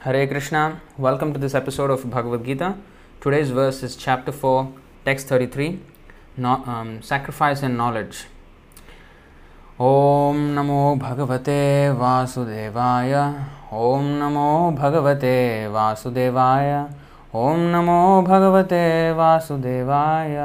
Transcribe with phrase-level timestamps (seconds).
[0.00, 2.76] Hare Krishna, welcome to this episode of Bhagavad Gita.
[3.20, 4.72] Today's verse is chapter 4,
[5.04, 5.80] text 33,
[6.36, 8.26] no, um, Sacrifice and Knowledge.
[9.80, 13.14] ॐ नमो भगवते वासुदेवाय
[13.76, 15.34] ॐ नमो भगवते
[15.74, 16.70] वासुदेवाय
[17.34, 20.36] ॐ नमो भगवते वासुदेवाय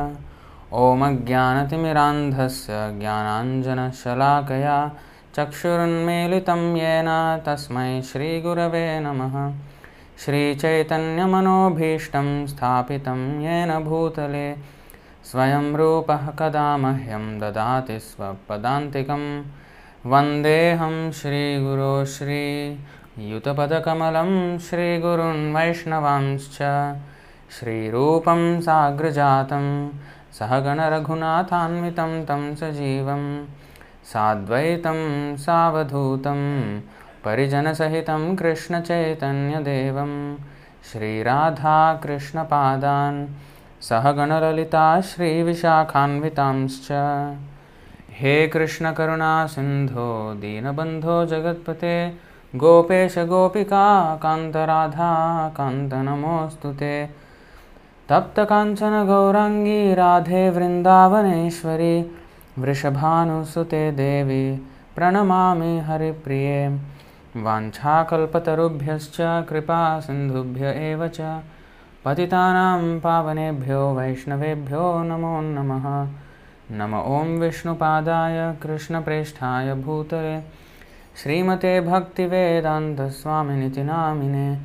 [0.81, 4.75] ॐ अज्ञानतिमिरान्धस्य ज्ञानाञ्जनशलाकया
[5.36, 9.54] चक्षुरुन्मीलितं येन तस्मै श्रीगुरवे नमः।
[10.24, 14.54] श्रीचैतन्यमनोभीष्टं स्थापितं येन भूतले।
[15.24, 19.44] स्वयं रूपः कदा मह्यं ददाति स्वपदान्तिकं।
[20.06, 26.58] वन्देऽहं श्रीगुरो श्रीयुतपदकमलं श्रीगुरुन् वैष्णवांश्च।
[27.60, 29.90] श्रीरूपं साग्रजातं।
[30.32, 33.44] सहगणरघुनाथान्वितं तं सजीवं
[34.12, 36.40] साद्वैतं सावधूतं
[37.24, 40.36] परिजनसहितं कृष्णचैतन्यदेवं
[40.92, 43.26] श्रीराधाकृष्णपादान्
[43.82, 46.88] सहगणललिता श्रीविशाखान्वितांश्च।
[48.18, 52.18] हे कृष्णकरुणासिन्धो दीनबन्धो जगत्पते
[52.56, 55.12] गोपेश गोपिका कान्तराधा
[55.56, 57.10] कान्तनमोऽस्तु ते।
[58.08, 62.02] तप्तकाञ्चन गौराङ्गी राधे वृन्दावनेश्वरी
[62.58, 64.56] वृषभानुसुते देवी
[64.96, 66.78] प्रणमामि हरिप्रिये।
[67.36, 69.16] वाञ्छाकल्पतरुभ्यश्च
[69.48, 71.42] कृपा सिन्धुभ्य एव च।
[72.04, 76.08] पतितानां पावनेभ्यो वैष्णवेभ्यो नमो नमः।
[76.72, 80.40] नम ॐ विष्णुपादाय कृष्णप्रेष्ठाय भूतले।
[81.22, 84.58] श्रीमते भक्तिवेदान्तस्वामिनिति नामिने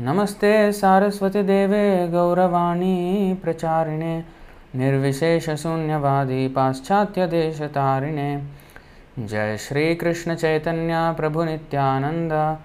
[0.00, 4.24] नमस्ते सारस्वतीदेवे गौरवाणी प्रचारिणे
[4.74, 8.42] निर्विशेषशून्यवादी पाश्चात्यदेशतारिणे
[9.18, 12.58] जय श्रीकृष्णचैतन्य प्रभुनित्यानन्द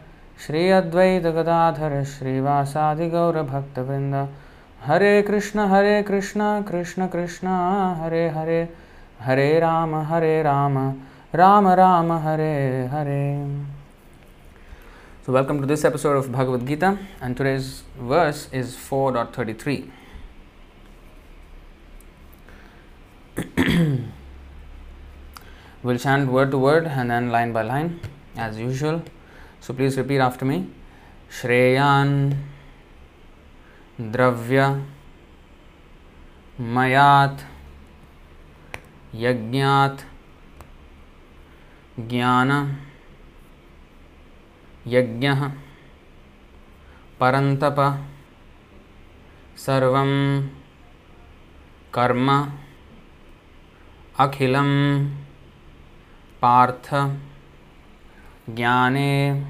[0.48, 4.28] श्री अद्वैत गदाधर श्रीवासादिगौरभक्तवृन्द।
[4.86, 7.48] हरे कृष्ण हरे कृष्ण कृष्ण कृष्ण,
[7.96, 8.70] हरे हरे।
[9.22, 10.94] हरे राम हरे Ram
[11.36, 13.64] Ram Ram, Hare Hare.
[15.26, 17.66] So, welcome to this episode of Bhagavad Gita, and today's
[18.12, 19.78] verse is 4.33.
[25.90, 28.00] we'll chant word to word and then line by line
[28.38, 29.02] as usual.
[29.60, 30.68] So please repeat after me.
[31.32, 32.36] Shreyan
[34.00, 34.84] Dravya
[36.60, 37.42] Mayat
[39.16, 40.04] Yajnat
[42.00, 42.60] Jnana
[44.86, 45.52] Yajnah
[47.20, 47.88] Parantapa
[49.58, 50.50] Sarvam
[51.92, 52.38] Karma
[54.20, 54.70] Akhilam
[56.44, 57.10] Partha
[58.50, 59.44] ज्ञाने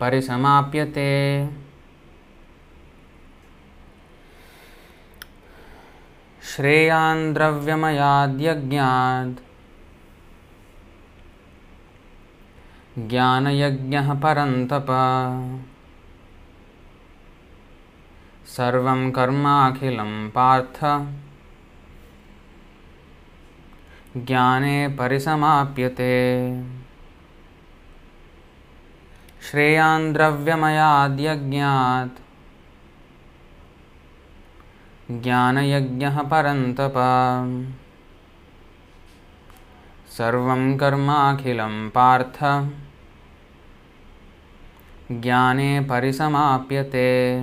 [0.00, 1.48] परिसमाप्यते।
[6.42, 9.36] श्रेयान् द्रव्यमयाद्यज्ञात्
[13.10, 14.86] ज्ञानयज्ञः परन्तप।
[18.46, 20.84] सर्वं कर्माखिलं पार्थ
[24.16, 26.62] ज्ञाने परिसमाप्यते।
[29.42, 32.24] श्रेयान् द्रव्यमयाद्यज्ञात्
[35.22, 36.94] ज्ञानयज्ञः परन्तप।
[40.08, 42.68] सर्वं कर्माखिलं पार्थ।
[45.12, 47.42] ज्ञाने परिसमाप्यते।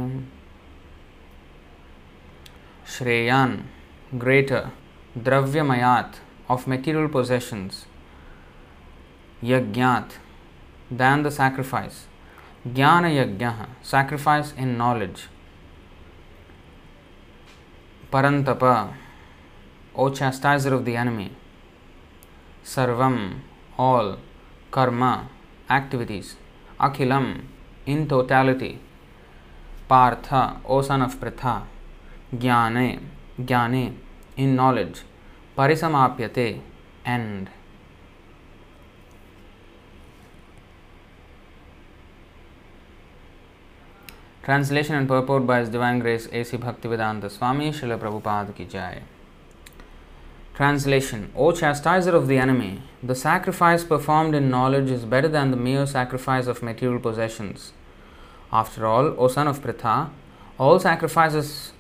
[2.88, 3.58] श्रेयान्
[4.20, 4.62] greater
[5.18, 6.21] द्रव्यमयात्।
[6.54, 7.86] Of material possessions
[9.50, 10.18] yajnat
[11.02, 12.08] than the sacrifice.
[12.68, 15.22] Jnana yajnaha, sacrifice in knowledge.
[18.12, 18.94] Parantapa,
[19.96, 21.32] O chastiser of the enemy.
[22.64, 23.40] Sarvam,
[23.78, 24.18] all.
[24.70, 25.30] Karma,
[25.70, 26.36] activities.
[26.80, 27.42] Akhilam,
[27.86, 28.80] in totality.
[29.88, 31.64] Partha, O son of Pritha.
[32.36, 33.00] Jnane,
[33.40, 33.96] jnane,
[34.38, 35.02] in knowledge.
[35.58, 36.62] Parisamapyate,
[37.06, 37.50] end.
[44.44, 46.58] Translation and purport by His Divine Grace A.C.
[46.58, 49.02] Bhaktivedanta Swami Srila Prabhupada Ki Jai.
[50.56, 55.58] Translation O chastiser of the enemy, the sacrifice performed in knowledge is better than the
[55.58, 57.74] mere sacrifice of material possessions.
[58.54, 60.10] After all, O son of Pritha,
[60.58, 61.74] all sacrifices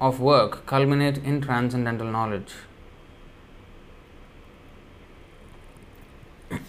[0.00, 2.52] of work culminate in transcendental knowledge.
[6.50, 6.60] this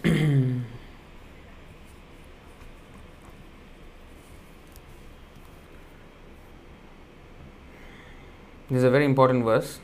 [8.70, 9.80] is a very important verse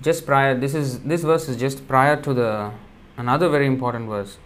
[0.00, 2.70] just prior this is this verse is just prior to the
[3.16, 4.38] another very important verse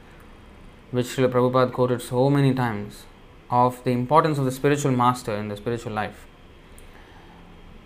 [0.91, 3.05] which Srila Prabhupada quoted so many times
[3.51, 6.27] of the importance of the spiritual master in the spiritual life.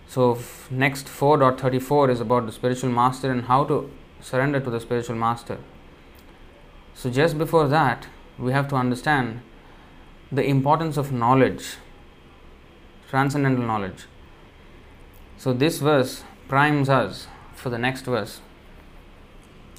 [0.06, 4.81] So f- next 4.34 is about the spiritual master and how to surrender to the
[4.81, 5.58] spiritual master.
[7.00, 8.08] So, just before that,
[8.38, 9.41] we have to understand
[10.31, 11.76] the importance of knowledge,
[13.08, 14.05] transcendental knowledge.
[15.38, 18.43] So, this verse primes us for the next verse,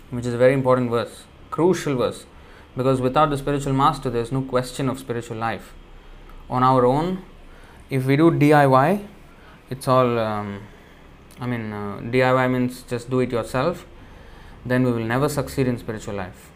[0.10, 2.26] which is a very important verse, crucial verse,
[2.76, 5.76] because without the spiritual master, there is no question of spiritual life.
[6.50, 7.24] On our own,
[7.92, 9.08] if we do DIY,
[9.70, 10.64] it's all, um,
[11.40, 13.86] I mean, uh, DIY means just do it yourself,
[14.66, 16.51] then we will never succeed in spiritual life.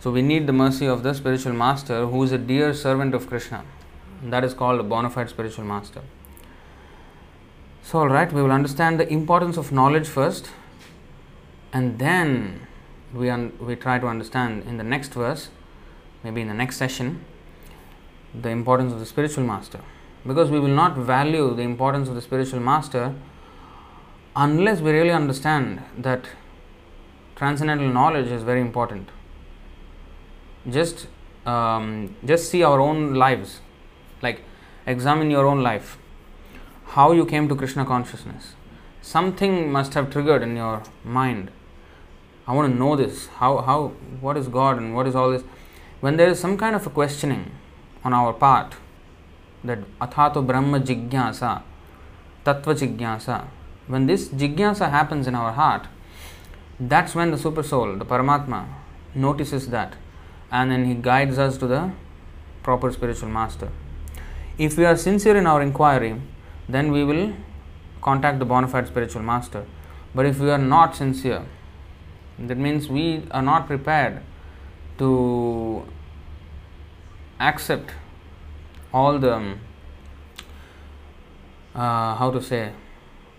[0.00, 3.26] So, we need the mercy of the spiritual master who is a dear servant of
[3.26, 3.64] Krishna.
[4.22, 6.02] That is called a bona fide spiritual master.
[7.82, 10.50] So, all right, we will understand the importance of knowledge first,
[11.72, 12.66] and then
[13.14, 15.50] we, un- we try to understand in the next verse,
[16.24, 17.24] maybe in the next session,
[18.34, 19.80] the importance of the spiritual master.
[20.26, 23.14] Because we will not value the importance of the spiritual master
[24.34, 26.28] unless we really understand that
[27.36, 29.08] transcendental knowledge is very important.
[30.70, 31.06] Just
[31.46, 33.60] um, just see our own lives,
[34.22, 34.42] like
[34.86, 35.96] examine your own life,
[36.86, 38.54] how you came to Krishna consciousness.
[39.00, 41.50] Something must have triggered in your mind.
[42.46, 43.26] I want to know this.
[43.38, 43.88] How how
[44.20, 45.44] what is God and what is all this?
[46.00, 47.52] When there is some kind of a questioning
[48.04, 48.74] on our part,
[49.64, 51.62] that athato brahma jigyasa,
[52.44, 53.46] tattva jigyasa,
[53.86, 55.86] when this jigyasa happens in our heart,
[56.78, 58.66] that's when the super soul, the Paramatma,
[59.14, 59.94] notices that
[60.58, 61.82] and then he guides us to the
[62.62, 63.68] proper spiritual master.
[64.66, 66.12] If we are sincere in our inquiry,
[66.68, 67.34] then we will
[68.00, 69.66] contact the bona fide spiritual master.
[70.14, 71.42] But if we are not sincere,
[72.38, 74.22] that means we are not prepared
[74.98, 75.84] to
[77.38, 77.90] accept
[78.92, 79.60] all the um,
[81.74, 82.72] uh, how to say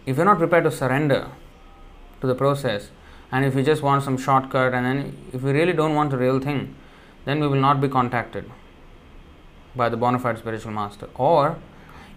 [0.05, 1.31] if you're not prepared to surrender
[2.21, 2.91] to the process
[3.31, 6.17] and if you just want some shortcut and then if you really don't want the
[6.17, 6.75] real thing
[7.27, 8.49] then we will not be contacted
[9.75, 11.09] by the bona fide spiritual master.
[11.15, 11.57] Or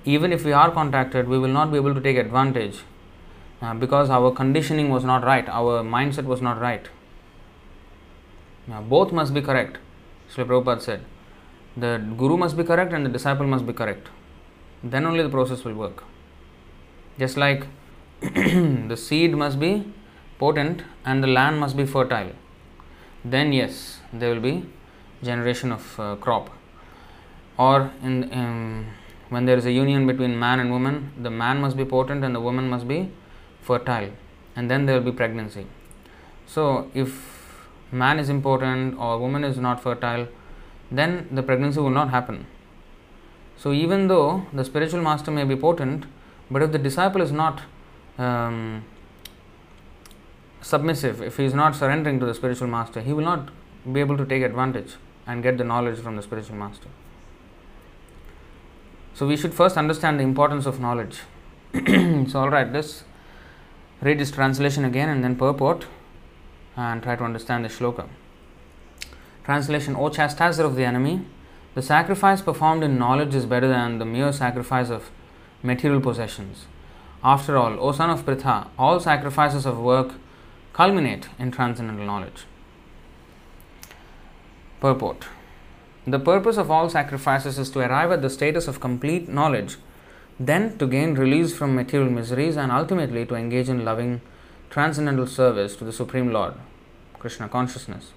[0.04, 2.82] even if we are contacted we will not be able to take advantage
[3.60, 6.88] uh, because our conditioning was not right our mindset was not right.
[8.66, 9.78] Now, both must be correct
[10.32, 11.04] Srila Prabhupada said.
[11.76, 14.08] The guru must be correct and the disciple must be correct.
[14.82, 16.04] Then only the process will work.
[17.18, 17.66] Just like
[18.20, 19.72] the seed must be
[20.38, 22.32] potent and the land must be fertile
[23.24, 24.54] then yes there will be
[25.22, 26.50] generation of uh, crop.
[27.58, 28.86] Or in um,
[29.28, 32.34] when there is a union between man and woman the man must be potent and
[32.34, 33.10] the woman must be
[33.60, 34.10] fertile
[34.56, 35.66] and then there will be pregnancy.
[36.46, 37.10] So if
[37.92, 40.26] man is important or woman is not fertile
[40.90, 42.46] then the pregnancy will not happen.
[43.56, 46.06] So even though the spiritual master may be potent
[46.50, 47.62] but if the disciple is not
[48.18, 48.84] um,
[50.60, 53.50] submissive, if he is not surrendering to the spiritual master, he will not
[53.92, 54.96] be able to take advantage
[55.30, 56.88] and get the knowledge from the spiritual master.
[59.14, 61.20] So we should first understand the importance of knowledge.
[62.30, 63.04] so, all right, let's
[64.02, 65.86] read this translation again and then purport
[66.76, 68.08] and try to understand the shloka.
[69.44, 71.24] Translation O chastiser of the enemy,
[71.74, 75.10] the sacrifice performed in knowledge is better than the mere sacrifice of
[75.62, 76.66] material possessions.
[77.22, 80.14] After all, O son of Pritha, all sacrifices of work
[80.72, 82.46] culminate in transcendental knowledge.
[84.80, 85.26] Purport
[86.06, 89.76] The purpose of all sacrifices is to arrive at the status of complete knowledge,
[90.38, 94.22] then to gain release from material miseries, and ultimately to engage in loving
[94.70, 96.54] transcendental service to the Supreme Lord,
[97.18, 98.12] Krishna consciousness.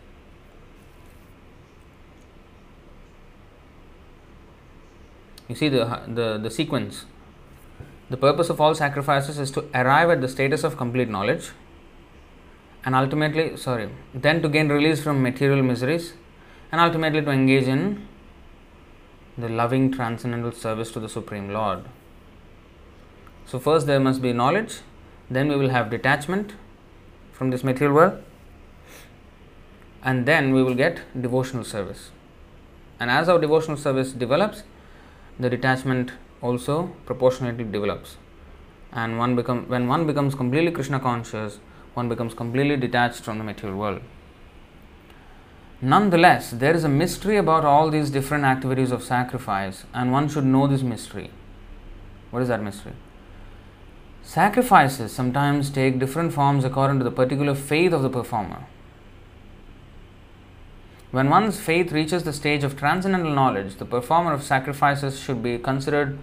[5.49, 7.05] You see the, the, the sequence.
[8.09, 11.51] The purpose of all sacrifices is to arrive at the status of complete knowledge
[12.85, 16.13] and ultimately, sorry, then to gain release from material miseries
[16.73, 17.81] and ultimately to engage in
[19.37, 21.83] the loving transcendental service to the Supreme Lord.
[23.45, 24.79] So, first there must be knowledge,
[25.29, 26.53] then we will have detachment
[27.31, 28.23] from this material world,
[30.03, 32.09] and then we will get devotional service.
[32.99, 34.63] And as our devotional service develops,
[35.39, 38.17] the detachment also proportionately develops.
[38.91, 41.59] And one become when one becomes completely Krishna conscious,
[41.93, 44.01] one becomes completely detached from the material world.
[45.85, 50.45] Nonetheless, there is a mystery about all these different activities of sacrifice, and one should
[50.45, 51.29] know this mystery.
[52.31, 52.93] What is that mystery?
[54.21, 58.65] Sacrifices sometimes take different forms according to the particular faith of the performer.
[61.11, 65.57] When one's faith reaches the stage of transcendental knowledge, the performer of sacrifices should be
[65.57, 66.17] considered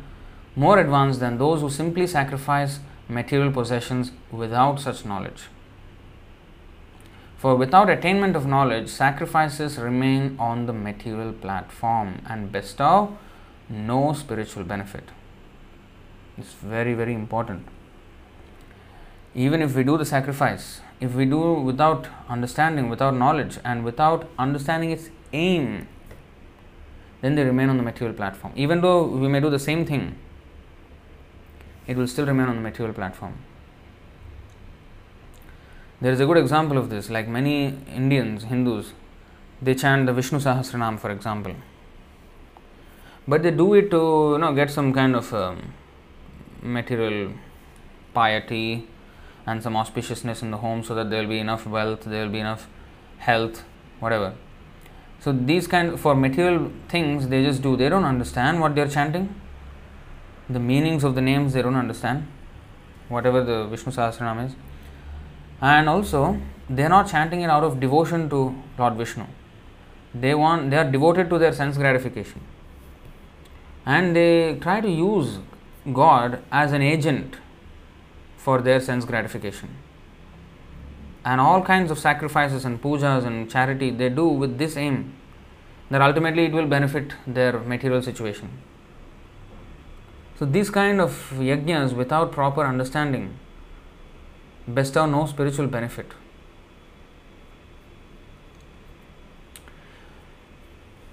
[0.57, 2.79] more advanced than those who simply sacrifice
[3.11, 5.49] material possessions without such knowledge.
[7.41, 13.17] For without attainment of knowledge, sacrifices remain on the material platform and bestow
[13.67, 15.05] no spiritual benefit.
[16.37, 17.67] It's very, very important.
[19.35, 24.29] Even if we do the sacrifice, if we do without understanding, without knowledge, and without
[24.39, 25.89] understanding its aim,
[27.23, 28.53] then they remain on the material platform.
[28.55, 30.15] Even though we may do the same thing,
[31.87, 33.33] it will still remain on the material platform.
[36.03, 38.95] There is a good example of this, like many Indians, Hindus,
[39.61, 41.55] they chant the Vishnu Sahasranam, for example.
[43.29, 45.75] But they do it to you know get some kind of um,
[46.63, 47.35] material
[48.15, 48.89] piety
[49.47, 52.33] and some auspiciousness in the home so that there will be enough wealth, there will
[52.33, 52.67] be enough
[53.19, 53.63] health,
[53.99, 54.33] whatever.
[55.21, 57.77] So these kind for material things they just do.
[57.77, 59.35] They don't understand what they are chanting.
[60.49, 62.27] The meanings of the names they don't understand.
[63.11, 64.55] Whatever the Vishnu Sahasranam is
[65.61, 69.27] and also they are not chanting it out of devotion to Lord Vishnu.
[70.15, 72.41] They want they are devoted to their sense gratification,
[73.85, 75.39] and they try to use
[75.93, 77.37] God as an agent
[78.37, 79.77] for their sense gratification.
[81.25, 85.15] And all kinds of sacrifices and pujas and charity they do with this aim
[85.91, 88.49] that ultimately it will benefit their material situation.
[90.39, 93.39] So, these kind of yajnas without proper understanding
[94.75, 96.13] bestow no spiritual benefit.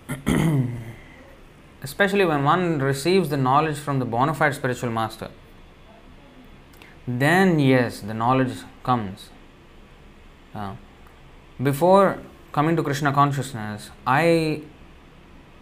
[1.83, 5.29] Especially when one receives the knowledge from the bona fide spiritual master,
[7.07, 9.29] then yes, the knowledge comes.
[10.53, 10.73] Uh,
[11.61, 12.19] before
[12.51, 14.61] coming to Krishna consciousness, I,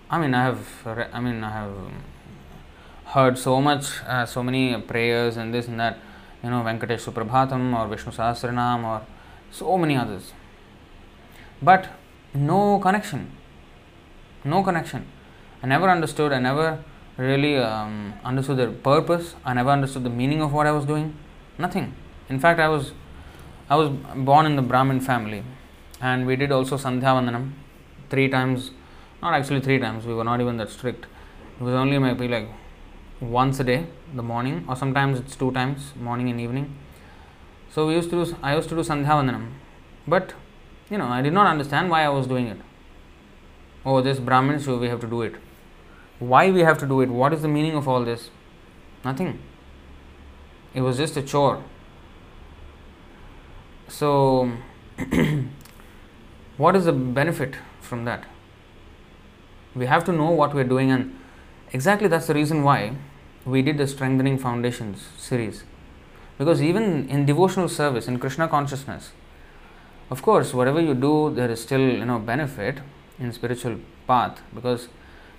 [0.09, 1.75] I mean, I have, I mean, I have
[3.05, 5.99] heard so much, uh, so many prayers and this and that
[6.45, 9.01] you know, Venkatesh Suprabhatam or Vishnu Sahasranam or
[9.51, 10.31] so many others.
[11.59, 11.89] But
[12.35, 13.31] no connection.
[14.43, 15.07] No connection.
[15.63, 16.83] I never understood, I never
[17.17, 21.17] really um, understood the purpose, I never understood the meaning of what I was doing.
[21.57, 21.95] Nothing.
[22.29, 22.93] In fact, I was
[23.67, 23.89] I was
[24.29, 25.43] born in the Brahmin family
[25.99, 27.53] and we did also Sandhya Vandanam
[28.11, 28.69] three times,
[29.23, 31.05] not actually three times, we were not even that strict.
[31.59, 32.47] It was only maybe like
[33.19, 36.75] once a day, the morning, or sometimes it's two times, morning and evening.
[37.69, 39.51] So we used to do, I used to do Sandhya Vandanam,
[40.07, 40.33] but
[40.89, 42.57] you know, I did not understand why I was doing it.
[43.85, 45.35] Oh, this Brahmin, so we have to do it.
[46.19, 47.09] Why we have to do it?
[47.09, 48.29] What is the meaning of all this?
[49.03, 49.39] Nothing.
[50.73, 51.63] It was just a chore.
[53.87, 54.51] So,
[56.57, 58.23] what is the benefit from that?
[59.75, 61.13] We have to know what we are doing and
[61.75, 62.95] Exactly that's the reason why
[63.45, 65.63] we did the Strengthening Foundations series.
[66.39, 69.11] Because even in devotional service, in Krishna consciousness,
[70.09, 72.79] of course, whatever you do, there is still you know benefit
[73.19, 74.87] in spiritual path because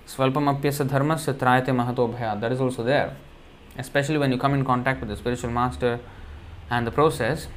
[0.07, 3.15] Swalpamapyasa dharmasya trayate mahato bhaya, that is also there.
[3.77, 5.99] Especially when you come in contact with the spiritual master
[6.69, 7.47] and the process,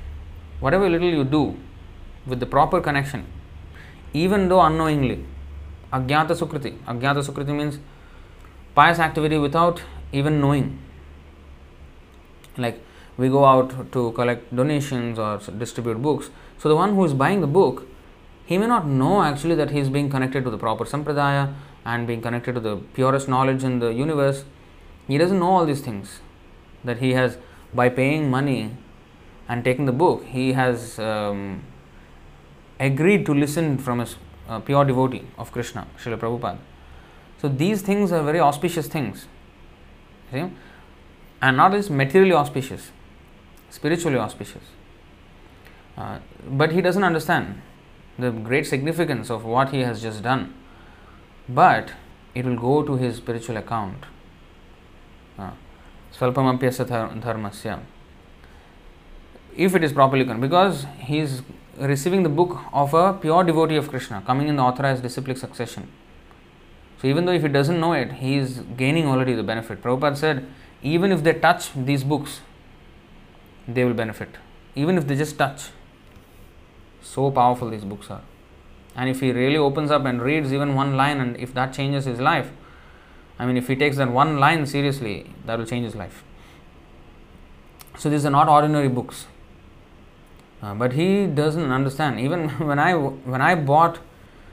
[0.59, 1.57] whatever little you do
[2.27, 3.25] with the proper connection,
[4.13, 5.25] even though unknowingly,
[5.93, 7.79] agyata sukriti, agyata sukriti means
[8.75, 9.81] pious activity without
[10.13, 10.79] even knowing.
[12.57, 12.81] Like
[13.17, 16.31] we go out to collect donations or distribute books.
[16.59, 17.87] So the one who is buying the book,
[18.47, 22.07] he may not know actually that he is being connected to the proper sampradaya and
[22.07, 24.45] being connected to the purest knowledge in the universe.
[25.07, 26.21] He doesn't know all these things.
[26.85, 27.37] That he has,
[27.75, 28.77] by paying money
[29.49, 31.63] and taking the book, he has um,
[32.79, 34.09] agreed to listen from a
[34.49, 36.59] uh, pure devotee of Krishna, Srila Prabhupada.
[37.41, 39.27] So these things are very auspicious things.
[41.43, 42.91] And not just materially auspicious,
[43.71, 44.63] spiritually auspicious.
[45.97, 46.19] Uh,
[46.49, 47.61] but he doesn't understand
[48.19, 50.55] the great significance of what he has just done.
[51.49, 51.93] But
[52.35, 54.05] it will go to his spiritual account.
[55.39, 55.53] Uh,
[56.13, 57.81] dharmasya.
[59.57, 61.43] If it is properly done, because he is
[61.79, 65.89] receiving the book of a pure devotee of Krishna, coming in the authorized disciplic succession.
[67.01, 69.83] So even though if he doesn't know it, he is gaining already the benefit.
[69.83, 70.47] Prabhupada said,
[70.83, 72.41] even if they touch these books,
[73.67, 74.29] they will benefit.
[74.75, 75.71] Even if they just touch.
[77.03, 78.23] So powerful these books are.
[78.95, 82.05] And if he really opens up and reads even one line, and if that changes
[82.05, 82.51] his life,
[83.39, 86.23] I mean, if he takes that one line seriously, that will change his life.
[87.99, 89.27] So these are not ordinary books.
[90.63, 92.21] Uh, but he doesn't understand.
[92.21, 94.01] Even when I when I bought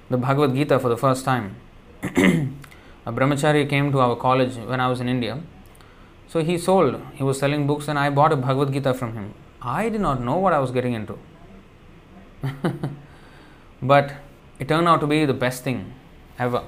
[0.09, 1.55] the Bhagavad Gita for the first time,
[2.03, 5.41] a brahmachari came to our college when I was in India.
[6.27, 7.01] So he sold.
[7.13, 9.33] He was selling books, and I bought a Bhagavad Gita from him.
[9.61, 11.17] I did not know what I was getting into.
[13.81, 14.13] but
[14.59, 15.93] it turned out to be the best thing
[16.37, 16.63] ever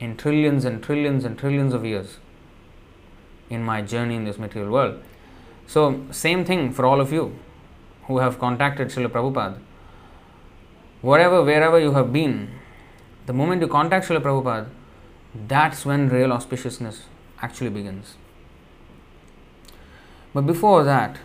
[0.00, 2.18] in trillions and trillions and trillions of years
[3.48, 5.02] in my journey in this material world.
[5.66, 7.38] So, same thing for all of you
[8.06, 9.58] who have contacted Srila Prabhupada.
[11.00, 12.50] Whatever, wherever you have been,
[13.26, 14.68] the moment you contact Srila Prabhupada,
[15.48, 17.02] that's when real auspiciousness
[17.40, 18.16] actually begins.
[20.32, 21.18] But before that,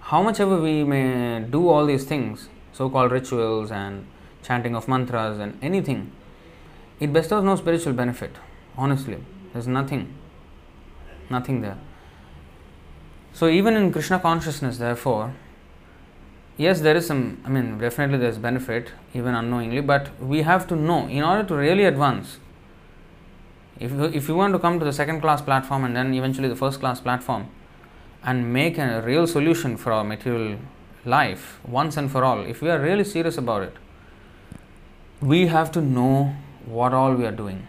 [0.00, 4.06] how much ever we may do all these things, so called rituals and
[4.42, 6.12] chanting of mantras and anything,
[7.00, 8.36] it bestows no spiritual benefit.
[8.76, 9.18] Honestly,
[9.52, 10.14] there's nothing,
[11.30, 11.78] nothing there.
[13.32, 15.34] So, even in Krishna consciousness, therefore,
[16.58, 20.76] yes, there is some, I mean, definitely there's benefit, even unknowingly, but we have to
[20.76, 22.38] know in order to really advance.
[23.80, 26.48] If you, if you want to come to the second class platform and then eventually
[26.48, 27.48] the first class platform
[28.24, 30.58] and make a real solution for our material
[31.04, 33.76] life once and for all, if we are really serious about it,
[35.20, 36.34] we have to know
[36.66, 37.66] what all we are doing.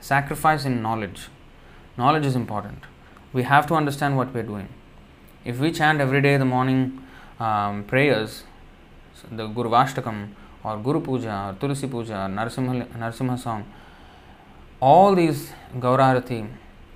[0.00, 1.28] Sacrifice in knowledge.
[1.96, 2.84] Knowledge is important.
[3.32, 4.68] We have to understand what we are doing.
[5.44, 7.00] If we chant every day in the morning
[7.40, 8.44] um, prayers,
[9.32, 10.28] the Gurvashtakam
[10.62, 13.64] or Guru Puja or Tulsi Puja or Narasimha, song,
[14.80, 16.48] all these Gaurarati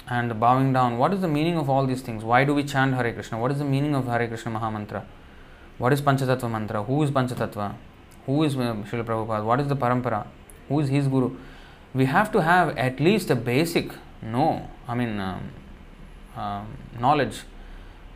[0.08, 2.22] and bowing down, what is the meaning of all these things?
[2.22, 3.38] Why do we chant Hare Krishna?
[3.38, 5.04] What is the meaning of Hare Krishna Mahamantra?
[5.78, 6.82] What is Panchatattva mantra?
[6.84, 7.74] Who is Panchatattva?
[8.26, 9.44] Who is Srila Prabhupada?
[9.44, 10.26] What is the parampara?
[10.68, 11.36] Who is his guru?
[11.94, 13.90] We have to have at least a basic
[14.22, 15.50] know, I mean, um,
[16.36, 17.42] um, knowledge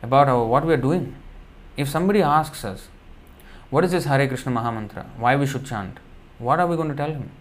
[0.01, 1.15] about our, what we are doing.
[1.83, 2.87] If somebody asks us,
[3.69, 5.05] what is this Hare Krishna Mahamantra?
[5.17, 5.99] Why we should chant?
[6.37, 7.31] What are we going to tell him?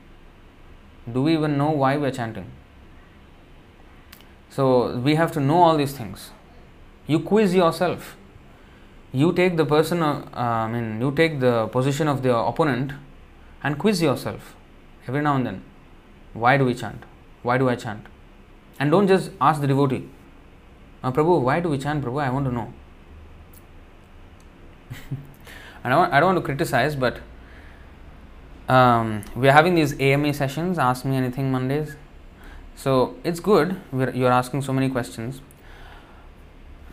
[1.12, 2.46] Do we even know why we are chanting?
[4.50, 6.30] So we have to know all these things.
[7.06, 8.16] You quiz yourself
[9.12, 12.92] you take the person, uh, I mean, you take the position of the opponent
[13.62, 14.54] and quiz yourself
[15.06, 15.62] every now and then.
[16.34, 17.04] Why do we chant?
[17.42, 18.06] Why do I chant?
[18.78, 20.08] And don't just ask the devotee,
[21.02, 22.22] uh, Prabhu, why do we chant, Prabhu?
[22.22, 22.72] I want to know.
[25.84, 27.20] I, don't, I don't want to criticize, but
[28.68, 31.96] um, we are having these AMA sessions, Ask Me Anything Mondays.
[32.76, 35.40] So it's good, We're, you're asking so many questions.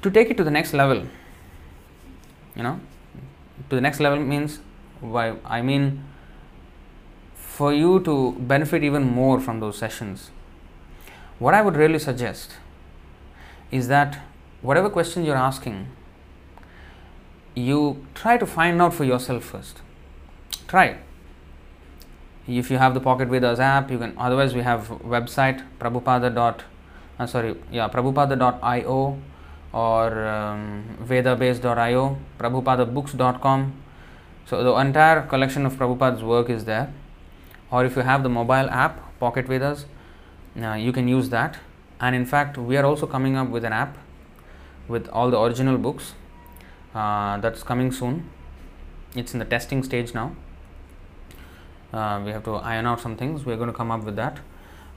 [0.02, 1.06] To take it to the next level,
[2.56, 2.80] you know
[3.70, 4.60] to the next level means
[5.02, 6.04] why i mean
[7.36, 10.32] for you to benefit even more from those sessions
[11.40, 12.58] what i would really suggest
[13.72, 14.20] is that
[14.62, 15.88] whatever questions you're asking
[17.56, 19.82] you try to find out for yourself first
[20.68, 20.98] try
[22.48, 26.64] if you have the pocket vedas app you can otherwise we have website prabhupada dot
[27.20, 29.18] uh, sorry yeah prabhupada.io
[29.76, 33.74] or um, vedabase.io, prabhupadabooks.com.
[34.46, 36.94] So the entire collection of Prabhupada's work is there.
[37.70, 39.86] Or if you have the mobile app, Pocket Vedas,
[40.62, 41.58] uh, you can use that.
[42.00, 43.98] And in fact, we are also coming up with an app
[44.88, 46.14] with all the original books
[46.96, 48.30] uh, that's coming soon.
[49.16, 50.36] It's in the testing stage now.
[51.94, 53.46] Uh, we have to iron out some things.
[53.46, 54.40] We're going to come up with that.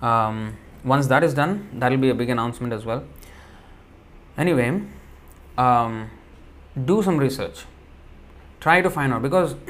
[0.01, 3.05] Um, once that is done, that will be a big announcement as well.
[4.37, 4.83] Anyway,
[5.57, 6.11] um,
[6.85, 7.65] do some research.
[8.61, 9.55] Try to find out because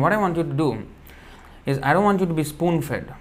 [0.00, 0.86] what I want you to do
[1.66, 3.14] is I don't want you to be spoon fed.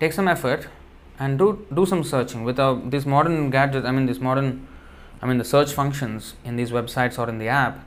[0.00, 0.68] Take some effort
[1.18, 3.86] and do do some searching with uh, these modern gadgets.
[3.86, 4.68] I mean, these modern,
[5.22, 7.84] I mean, the search functions in these websites or in the app.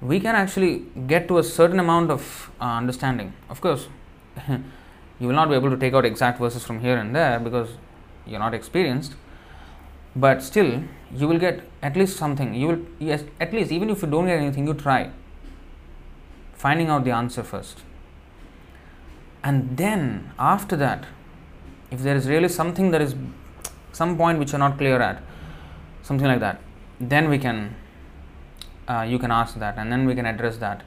[0.00, 3.32] We can actually get to a certain amount of uh, understanding.
[3.48, 3.88] Of course,
[5.18, 7.70] you will not be able to take out exact verses from here and there because
[8.26, 9.14] you're not experienced
[10.14, 10.82] but still
[11.14, 14.26] you will get at least something you will yes at least even if you don't
[14.26, 15.10] get anything you try
[16.54, 17.82] finding out the answer first
[19.42, 21.06] and then after that
[21.90, 23.14] if there is really something that is
[23.92, 25.22] some point which you're not clear at
[26.08, 26.60] something like that.
[26.98, 27.76] Then we can
[28.88, 30.82] uh, you can ask that and then we can address that.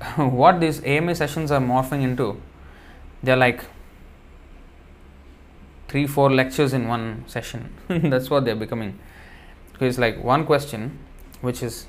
[0.42, 2.28] What these ama sessions are morphing into
[3.22, 3.64] they're like
[5.88, 7.68] three four lectures in one session.
[7.88, 8.98] That's what they're becoming.
[9.72, 10.98] Because it's like one question
[11.40, 11.86] which is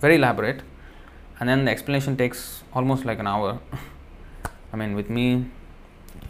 [0.00, 0.62] very elaborate
[1.40, 3.60] and then the explanation takes almost like an hour.
[4.72, 5.46] I mean with me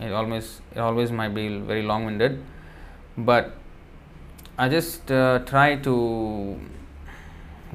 [0.00, 2.44] it always it always might be very long winded
[3.30, 3.54] but
[4.60, 6.60] I just uh, try to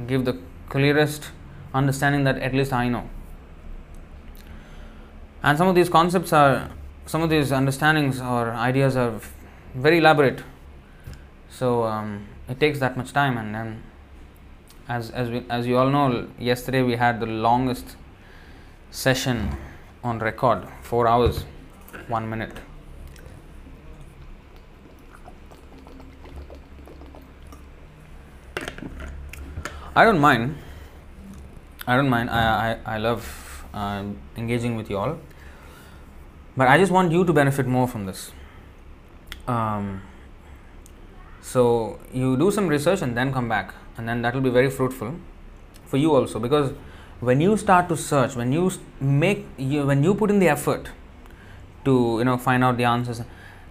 [0.05, 1.31] give the clearest
[1.73, 3.09] understanding that at least I know.
[5.41, 6.69] And some of these concepts are,
[7.05, 9.13] some of these understandings or ideas are
[9.75, 10.43] very elaborate.
[11.49, 13.83] So um, it takes that much time, and then,
[14.89, 17.95] as as we, as you all know, yesterday we had the longest
[18.91, 19.55] session
[20.03, 21.45] on record, four hours,
[22.07, 22.57] one minute.
[29.95, 30.57] I don't mind.
[31.85, 32.29] I don't mind.
[32.29, 34.03] I, I, I love uh,
[34.35, 35.19] engaging with you all.
[36.57, 38.31] But I just want you to benefit more from this.
[39.47, 40.01] Um,
[41.41, 44.69] so you do some research and then come back, and then that will be very
[44.69, 45.15] fruitful
[45.85, 46.71] for you also because
[47.19, 50.89] when you start to search, when you make, you, when you put in the effort
[51.85, 53.21] to you know find out the answers,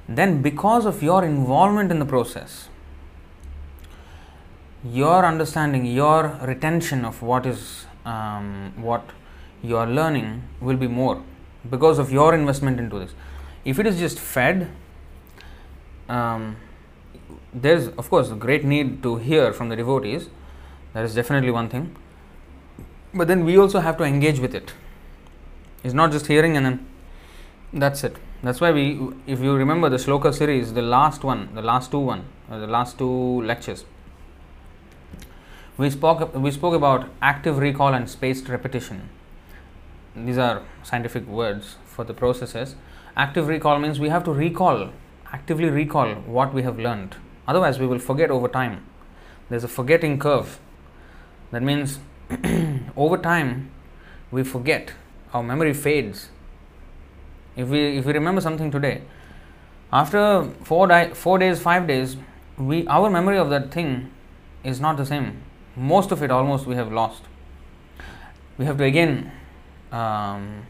[0.09, 2.69] then because of your involvement in the process,
[4.85, 9.11] your understanding, your retention of what is um, what
[9.63, 11.23] you are learning will be more
[11.71, 13.15] because of your investment into this.
[13.65, 14.69] If it is just fed,
[16.09, 16.57] um,
[17.55, 20.29] there's of course a great need to hear from the devotees.
[20.95, 21.95] That is definitely one thing.
[23.15, 24.73] But then we also have to engage with it.
[25.85, 26.87] It's not just hearing and then
[27.73, 28.17] that's it.
[28.43, 32.01] That's why we, if you remember the Shloka series, the last one, the last two
[32.01, 33.85] one, uh, the last two lectures,
[35.79, 39.09] we spoke we spoke about active recall and spaced repetition.
[40.15, 42.75] These are scientific words for the processes.
[43.17, 44.91] Active recall means we have to recall,
[45.33, 47.17] actively recall what we have learned.
[47.49, 48.85] Otherwise, we will forget over time.
[49.49, 50.59] There's a forgetting curve.
[51.51, 51.99] That means
[52.97, 53.71] over time
[54.31, 54.93] we forget.
[55.33, 56.29] Our memory fades.
[57.57, 59.03] If we if we remember something today,
[59.91, 62.17] after four di- four days, five days,
[62.59, 64.11] we our memory of that thing
[64.63, 65.43] is not the same
[65.77, 67.23] most of it almost we have lost.
[68.59, 69.33] We have to again
[69.91, 70.67] um,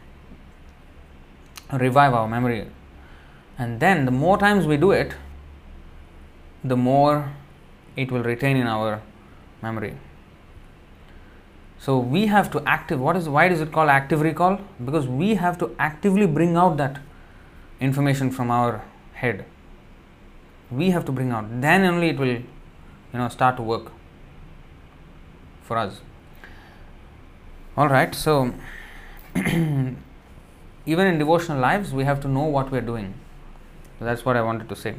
[1.71, 2.67] revive our memory,
[3.57, 5.15] and then the more times we do it,
[6.63, 7.33] the more
[7.95, 9.01] it will retain in our
[9.61, 9.97] memory.
[11.77, 13.01] So we have to active.
[13.01, 14.61] What is why is it called active recall?
[14.83, 16.99] Because we have to actively bring out that
[17.81, 18.81] information from our
[19.15, 19.43] head.
[20.71, 21.61] We have to bring out.
[21.61, 22.45] Then only it will, you
[23.13, 23.91] know, start to work
[25.63, 26.01] for us.
[27.75, 28.53] All right, so
[29.35, 29.97] even
[30.85, 33.15] in devotional lives, we have to know what we are doing.
[33.97, 34.95] So that's what I wanted to say.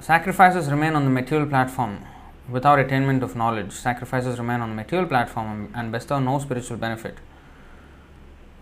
[0.00, 2.06] Sacrifices remain on the material platform
[2.48, 3.72] without attainment of knowledge.
[3.72, 7.18] Sacrifices remain on the material platform and bestow no spiritual benefit.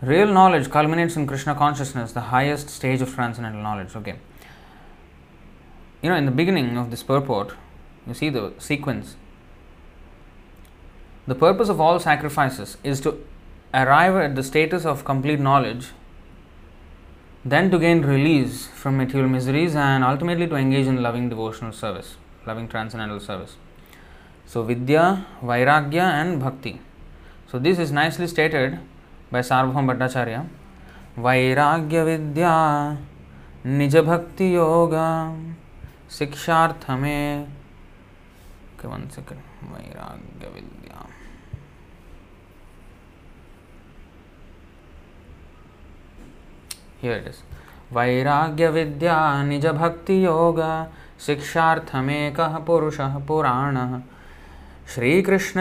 [0.00, 3.96] Real knowledge culminates in Krishna consciousness, the highest stage of transcendental knowledge.
[3.96, 4.16] Okay.
[6.02, 7.54] You know, in the beginning of this purport,
[8.08, 9.16] you see the sequence.
[11.26, 13.22] The purpose of all sacrifices is to
[13.74, 15.88] arrive at the status of complete knowledge,
[17.44, 22.16] then to gain release from material miseries, and ultimately to engage in loving devotional service,
[22.46, 23.56] loving transcendental service.
[24.46, 26.80] So, Vidya, Vairagya, and Bhakti.
[27.46, 28.78] So, this is nicely stated
[29.30, 30.46] by Sarvabhaum Bhattacharya.
[31.18, 32.98] Vairagya Vidya,
[33.66, 35.34] Nija Bhakti Yoga,
[36.08, 37.46] Siksharthame
[38.78, 39.42] Okay, one second.
[39.72, 41.06] Vairagya Vidya.
[47.00, 47.42] Here it is.
[47.92, 50.60] वैराग्य विद्या निज भक्ति योग
[51.26, 53.16] शिक्षार्थमेकः पुरुषः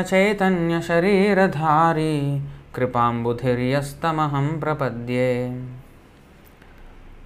[0.04, 2.18] चैतन्य शरीरधारी
[2.76, 5.30] कृपाम्बुधिर्यस्तमहं प्रपद्ये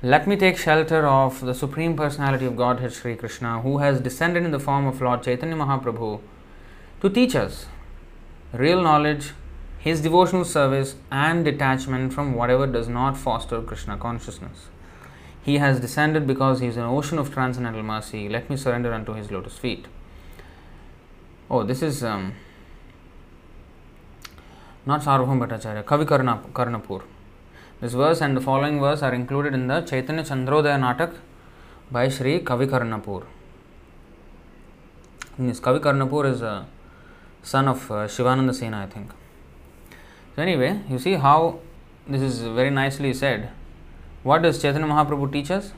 [0.04, 4.44] Let me take shelter of the Supreme Personality of Godhead Sri Krishna, who has descended
[4.44, 6.20] in the form of Lord Chaitanya Mahaprabhu
[7.02, 7.68] to teach us
[8.52, 9.34] real knowledge,
[9.78, 14.70] his devotional service, and detachment from whatever does not foster Krishna consciousness.
[15.44, 18.28] He has descended because he is an ocean of transcendental mercy.
[18.28, 19.86] Let me surrender unto his lotus feet.
[21.48, 22.34] Oh, this is um,
[24.84, 26.06] not Sarvabhaum Bhattacharya, Kavi
[26.54, 27.04] Karnapur.
[27.82, 31.16] This verse and the following verse are included in the Chaitanya Chandrodaya Natak
[31.90, 33.24] by Sri Kavi Karnapur.
[35.40, 36.68] This Kavi Karnapur is a
[37.42, 39.10] son of uh, Shivananda Sena, I think.
[40.36, 41.58] So, anyway, you see how
[42.08, 43.50] this is very nicely said.
[44.22, 45.72] What does Chaitanya Mahaprabhu teach us?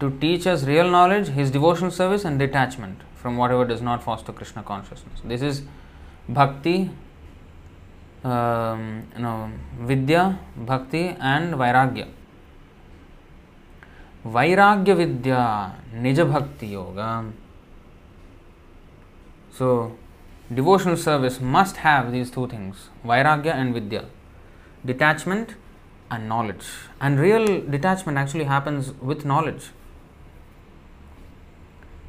[0.00, 4.32] To teach us real knowledge, his devotional service, and detachment from whatever does not foster
[4.32, 5.20] Krishna consciousness.
[5.22, 5.64] This is
[6.30, 6.92] bhakti
[8.24, 9.50] um, you know,
[9.80, 12.08] Vidya, Bhakti, and Vairagya.
[14.26, 17.24] Vairagya Vidya, Nija Bhakti Yoga.
[19.52, 19.96] So,
[20.52, 24.06] devotional service must have these two things Vairagya and Vidya,
[24.84, 25.54] detachment
[26.10, 26.66] and knowledge.
[27.00, 29.70] And real detachment actually happens with knowledge.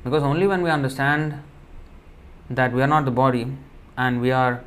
[0.03, 1.43] Because only when we understand
[2.49, 3.47] that we are not the body
[3.97, 4.63] and we are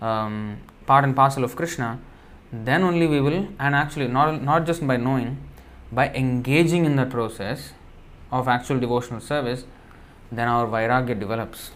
[0.00, 1.98] um, part and parcel of Krishna,
[2.52, 5.38] then only we will, and actually not, not just by knowing,
[5.90, 7.72] by engaging in the process
[8.30, 9.64] of actual devotional service,
[10.30, 11.70] then our vairagya develops.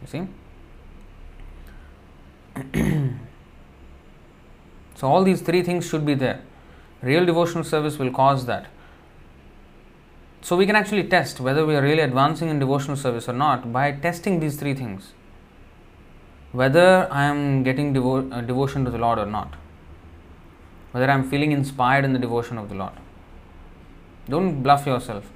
[0.00, 0.26] You see?
[4.94, 6.42] so, all these three things should be there.
[7.02, 8.66] Real devotional service will cause that.
[10.42, 13.72] So, we can actually test whether we are really advancing in devotional service or not
[13.72, 15.12] by testing these three things.
[16.52, 19.54] Whether I am getting devo- uh, devotion to the Lord or not.
[20.92, 22.92] Whether I am feeling inspired in the devotion of the Lord.
[24.28, 25.30] Don't bluff yourself.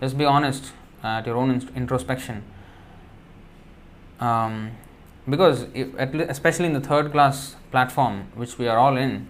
[0.00, 2.44] Just be honest at your own introspection.
[4.20, 4.72] Um,
[5.28, 9.28] because, if, especially in the third class platform, which we are all in,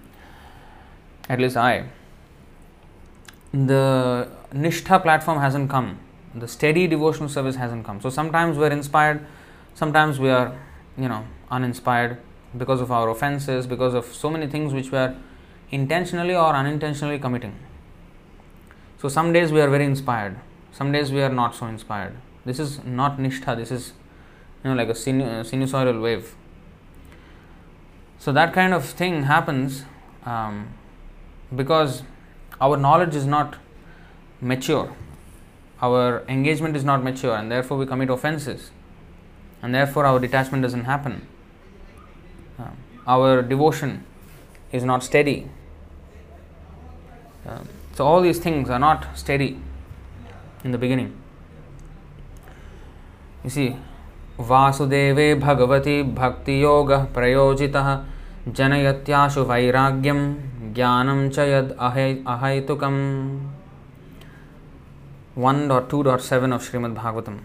[1.29, 1.87] at least I,
[3.53, 5.99] the Nishtha platform hasn't come.
[6.35, 8.01] The steady devotional service hasn't come.
[8.01, 9.27] So sometimes we're inspired,
[9.75, 10.57] sometimes we are,
[11.01, 12.19] you know, uninspired
[12.57, 15.17] because of our offenses, because of so many things which we are
[15.71, 17.55] intentionally or unintentionally committing.
[18.99, 20.37] So some days we are very inspired,
[20.73, 22.17] some days we are not so inspired.
[22.45, 23.93] This is not Nishtha, this is,
[24.63, 26.35] you know, like a sinu- sinusoidal wave.
[28.19, 29.85] So that kind of thing happens
[30.25, 30.75] um,
[31.55, 32.03] because
[32.61, 33.57] our knowledge is not
[34.41, 34.95] mature,
[35.81, 38.71] our engagement is not mature, and therefore we commit offenses,
[39.63, 41.27] and therefore our detachment doesn't happen.
[42.59, 42.71] Uh,
[43.07, 44.05] our devotion
[44.73, 45.49] is not steady.
[47.47, 47.59] Uh,
[47.95, 49.59] so, all these things are not steady
[50.65, 51.17] in the beginning.
[53.45, 53.77] You see,
[54.49, 57.89] वासुदेवे Bhagwati भक्तियोगः प्रयोजितः
[58.49, 60.21] जनयत्याशु वैराग्यं
[60.75, 63.01] ज्ञानं च यद् अहै अहैतुकम्
[65.37, 67.39] 1.2.7 of Srimad Bhagavatam.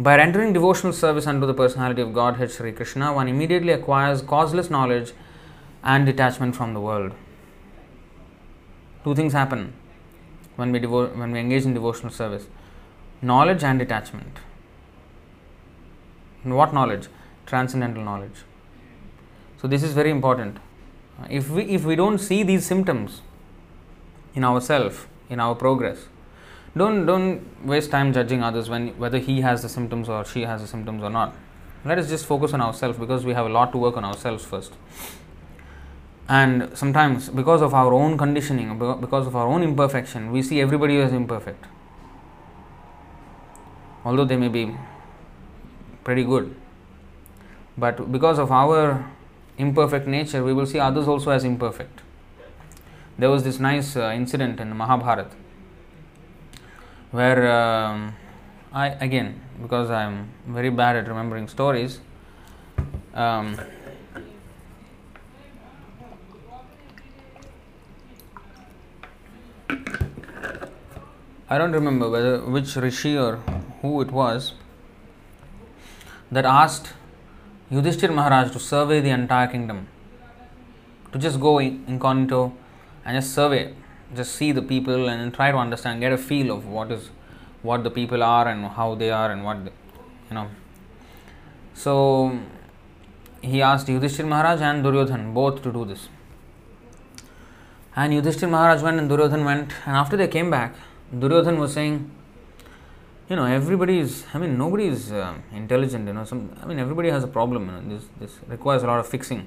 [0.00, 4.70] By rendering devotional service unto the personality of Godhead Sri Krishna, one immediately acquires causeless
[4.70, 5.12] knowledge
[5.84, 7.12] and detachment from the world.
[9.04, 9.74] Two things happen
[10.56, 12.46] when we, devo- when we engage in devotional service
[13.20, 14.38] knowledge and detachment.
[16.44, 17.08] And what knowledge?
[17.44, 18.44] Transcendental knowledge.
[19.60, 20.56] So, this is very important.
[21.28, 23.20] If we, if we don't see these symptoms
[24.34, 26.06] in ourselves, in our progress,
[26.76, 30.60] don't don't waste time judging others when whether he has the symptoms or she has
[30.60, 31.34] the symptoms or not.
[31.84, 34.44] Let us just focus on ourselves because we have a lot to work on ourselves
[34.44, 34.74] first.
[36.28, 41.00] And sometimes because of our own conditioning because of our own imperfection we see everybody
[41.00, 41.64] as imperfect.
[44.04, 44.76] Although they may be
[46.04, 46.54] pretty good.
[47.76, 49.10] But because of our
[49.58, 52.02] imperfect nature we will see others also as imperfect.
[53.18, 55.39] There was this nice uh, incident in mahabharata
[57.10, 58.14] where um,
[58.72, 62.00] I again because I am very bad at remembering stories.
[63.14, 63.60] Um,
[71.48, 73.36] I don't remember whether which rishi or
[73.82, 74.52] who it was
[76.30, 76.92] that asked
[77.72, 79.88] Yudhishthir Maharaj to survey the entire kingdom,
[81.12, 82.52] to just go incognito
[83.04, 83.74] and just survey
[84.14, 87.10] just see the people and try to understand, get a feel of what is
[87.62, 89.72] what the people are and how they are and what they,
[90.28, 90.48] you know.
[91.74, 92.38] So
[93.42, 96.08] he asked Yudhishthir Maharaj and Duryodhan both to do this.
[97.94, 100.74] And Yudhishthir Maharaj went and Duryodhan went, and after they came back,
[101.14, 102.10] Duryodhan was saying,
[103.28, 106.78] you know, everybody is, I mean, nobody is uh, intelligent, you know, some, I mean,
[106.78, 109.46] everybody has a problem, you know, this, this requires a lot of fixing.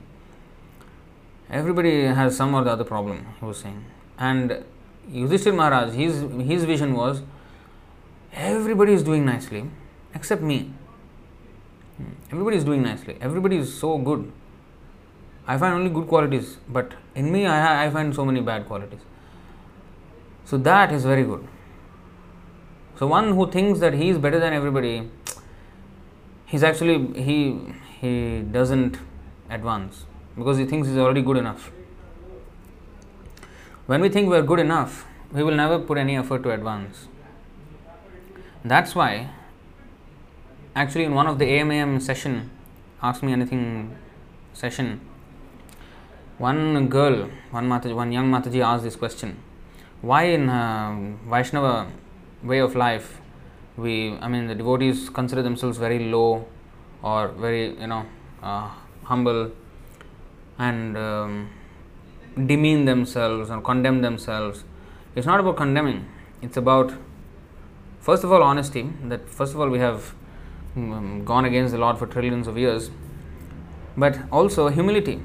[1.49, 3.83] Everybody has some or the other problem, he was saying.
[4.17, 4.63] And
[5.11, 7.21] Yudhishthir Maharaj, his, his vision was
[8.33, 9.65] everybody is doing nicely
[10.13, 10.71] except me.
[11.97, 13.17] Hmm, everybody is doing nicely.
[13.21, 14.31] Everybody is so good.
[15.45, 19.01] I find only good qualities, but in me, I, I find so many bad qualities.
[20.45, 21.45] So that is very good.
[22.97, 25.09] So one who thinks that he is better than everybody,
[26.45, 27.59] he's actually he
[27.99, 28.97] he doesn't
[29.49, 30.05] advance
[30.37, 31.71] because he thinks he's already good enough.
[33.85, 37.07] When we think we are good enough, we will never put any effort to advance.
[38.63, 39.29] That's why,
[40.75, 42.49] actually, in one of the AMAM session,
[43.01, 43.95] Ask Me Anything
[44.53, 45.01] session,
[46.37, 49.37] one girl, one, Mataji, one young Mataji asked this question
[50.03, 51.89] why in uh, Vaishnava
[52.43, 53.21] way of life
[53.77, 56.45] we I mean the devotees consider themselves very low
[57.01, 58.05] or very you know
[58.43, 58.69] uh,
[59.03, 59.51] humble
[60.59, 61.49] and um,
[62.35, 64.63] demean themselves or condemn themselves.
[65.15, 66.07] It's not about condemning.
[66.41, 66.93] It's about
[67.99, 68.89] first of all honesty.
[69.05, 70.13] That first of all we have
[70.75, 72.89] um, gone against the Lord for trillions of years,
[73.95, 75.21] but also humility.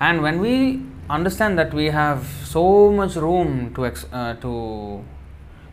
[0.00, 5.04] And when we understand that we have so much room to ex- uh, to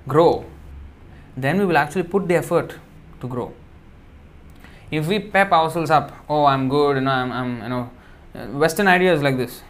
[0.08, 0.46] grow,
[1.38, 2.76] then we will actually put the effort
[3.22, 3.54] to grow.
[4.90, 7.90] If we pep ourselves up, oh, I'm good, know, I'm, I'm you know,
[8.60, 9.62] Western ideas like this.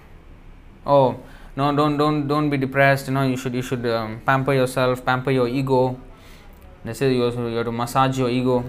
[0.86, 1.20] Oh,
[1.56, 3.08] no, don't, don't, don't be depressed.
[3.08, 6.00] You know, you should, you should um, pamper yourself, pamper your ego.
[6.84, 8.64] They say you, you have to massage your ego.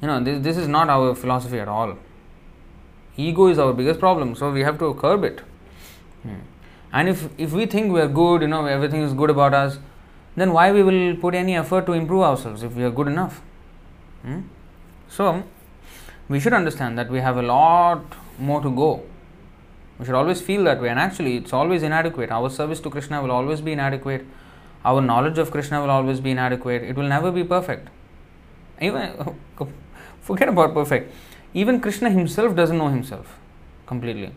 [0.00, 1.96] You know, this, this is not our philosophy at all.
[3.16, 5.40] Ego is our biggest problem, so we have to curb it.
[6.22, 6.36] Hmm.
[6.92, 9.78] And if, if we think we are good, you know, everything is good about us,
[10.36, 13.42] then why we will put any effort to improve ourselves if we are good enough?
[14.22, 14.42] Hmm?
[15.08, 15.42] So,
[16.28, 18.04] we should understand that we have a lot
[18.38, 19.02] more to go.
[19.98, 22.30] We should always feel that way, and actually, it's always inadequate.
[22.30, 24.24] Our service to Krishna will always be inadequate.
[24.84, 26.84] Our knowledge of Krishna will always be inadequate.
[26.84, 27.88] It will never be perfect.
[28.80, 29.36] Even
[30.20, 31.12] forget about perfect.
[31.52, 33.38] Even Krishna himself doesn't know himself
[33.86, 34.30] completely.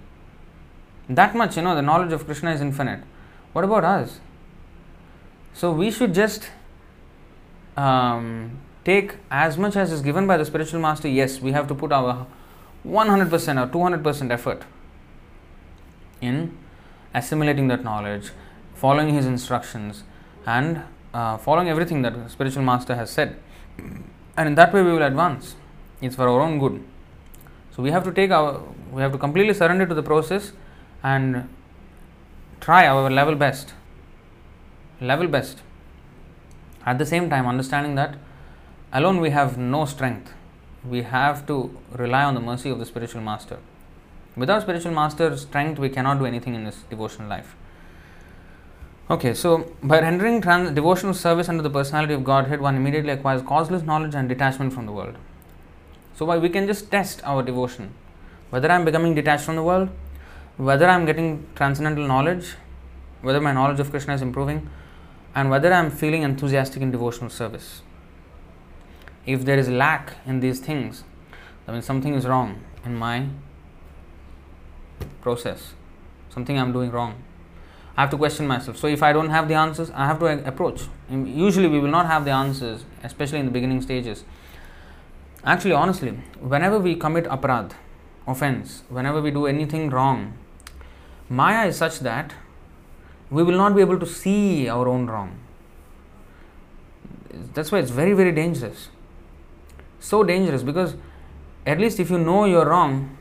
[1.08, 3.02] That much, you know, the knowledge of Krishna is infinite.
[3.54, 4.19] What about us?
[5.54, 6.50] So we should just
[7.78, 11.08] um, take as much as is given by the spiritual master.
[11.08, 12.26] Yes, we have to put our
[12.88, 14.63] 100% or 200% effort
[16.22, 16.58] in
[17.14, 18.32] assimilating that knowledge,
[18.74, 20.04] following his instructions,
[20.46, 23.38] and uh, following everything that the spiritual master has said.
[24.38, 25.56] And in that way, we will advance.
[26.02, 26.84] It's for our own good.
[27.76, 30.52] So we have to take our, we have to completely surrender to the process
[31.04, 31.48] and
[32.60, 33.74] try our level best.
[35.00, 35.62] Level best.
[36.86, 38.16] At the same time, understanding that
[38.92, 40.34] alone we have no strength.
[40.84, 43.60] We have to rely on the mercy of the spiritual master.
[44.36, 47.56] Without spiritual master strength, we cannot do anything in this devotional life.
[49.10, 53.41] Okay, so by rendering trans- devotional service under the personality of Godhead, one immediately acquires
[53.41, 55.17] causeless knowledge and detachment from the world.
[56.15, 57.94] So, why we can just test our devotion
[58.52, 59.89] whether I am becoming detached from the world,
[60.58, 62.56] whether I am getting transcendental knowledge,
[63.22, 64.70] whether my knowledge of Krishna is improving,
[65.34, 67.82] and whether I am feeling enthusiastic in devotional service.
[69.26, 71.06] If there is lack in these things,
[71.65, 73.28] that means something is wrong in my
[75.22, 75.74] process,
[76.30, 77.24] something I am doing wrong.
[77.98, 78.78] I have to question myself.
[78.78, 80.84] So, if I don't have the answers, I have to approach.
[81.10, 84.24] Um, usually, we will not have the answers, especially in the beginning stages.
[85.44, 87.72] Actually, honestly, whenever we commit aparad,
[88.28, 90.34] offense, whenever we do anything wrong,
[91.30, 92.34] Maya is such that
[93.30, 95.40] we will not be able to see our own wrong.
[97.54, 98.90] That's why it's very, very dangerous.
[100.00, 100.96] So dangerous because
[101.66, 103.18] at least if you know you're wrong,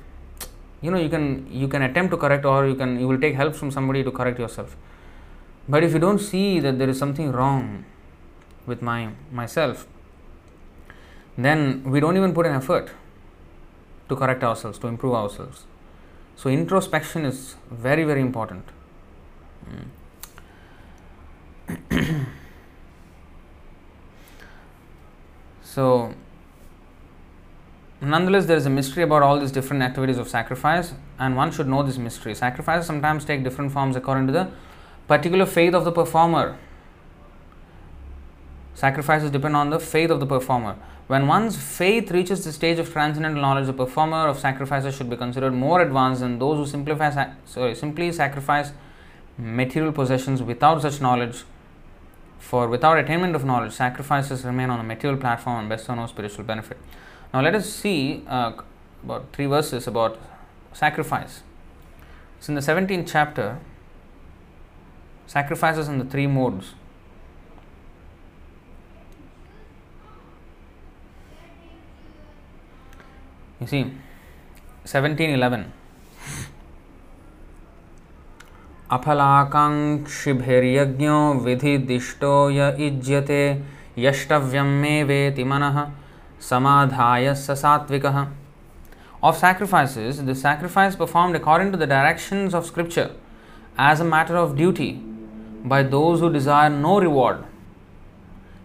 [0.82, 3.34] you know you can you can attempt to correct or you can you will take
[3.34, 4.76] help from somebody to correct yourself.
[5.68, 7.84] But if you don't see that there is something wrong
[8.66, 9.86] with my myself,
[11.36, 12.90] then we don't even put an effort
[14.08, 15.64] to correct ourselves, to improve ourselves.
[16.36, 18.64] So, introspection is very, very important.
[21.68, 22.26] Mm.
[25.62, 26.14] so,
[28.08, 31.68] nonetheless, there is a mystery about all these different activities of sacrifice, and one should
[31.68, 32.34] know this mystery.
[32.34, 34.50] Sacrifices sometimes take different forms according to the
[35.06, 36.56] particular faith of the performer.
[38.74, 40.76] Sacrifices depend on the faith of the performer.
[41.08, 45.16] When one's faith reaches the stage of transcendental knowledge, the performer of sacrifices should be
[45.16, 48.72] considered more advanced than those who simplify, sorry, simply sacrifice
[49.36, 51.42] material possessions without such knowledge.
[52.38, 56.44] For without attainment of knowledge, sacrifices remain on a material platform and bestow no spiritual
[56.44, 56.78] benefit.
[57.33, 58.53] Now, let us see uh,
[59.03, 60.19] about three verses about
[60.73, 61.41] sacrifice.
[62.37, 63.59] It's in the 17th chapter,
[65.27, 66.73] sacrifices in the three modes.
[73.59, 73.83] You see,
[74.83, 75.71] 1711.
[78.93, 83.37] अफलाकाङ्क्षिभिर्यज्ञो विधिदिष्टो य इज्यते
[83.97, 85.77] यष्टव्यं मे वेति मनः
[86.40, 88.32] samadhaya sasatvikaha.
[89.22, 93.12] Of sacrifices, the sacrifice performed according to the directions of scripture
[93.76, 95.02] as a matter of duty
[95.62, 97.44] by those who desire no reward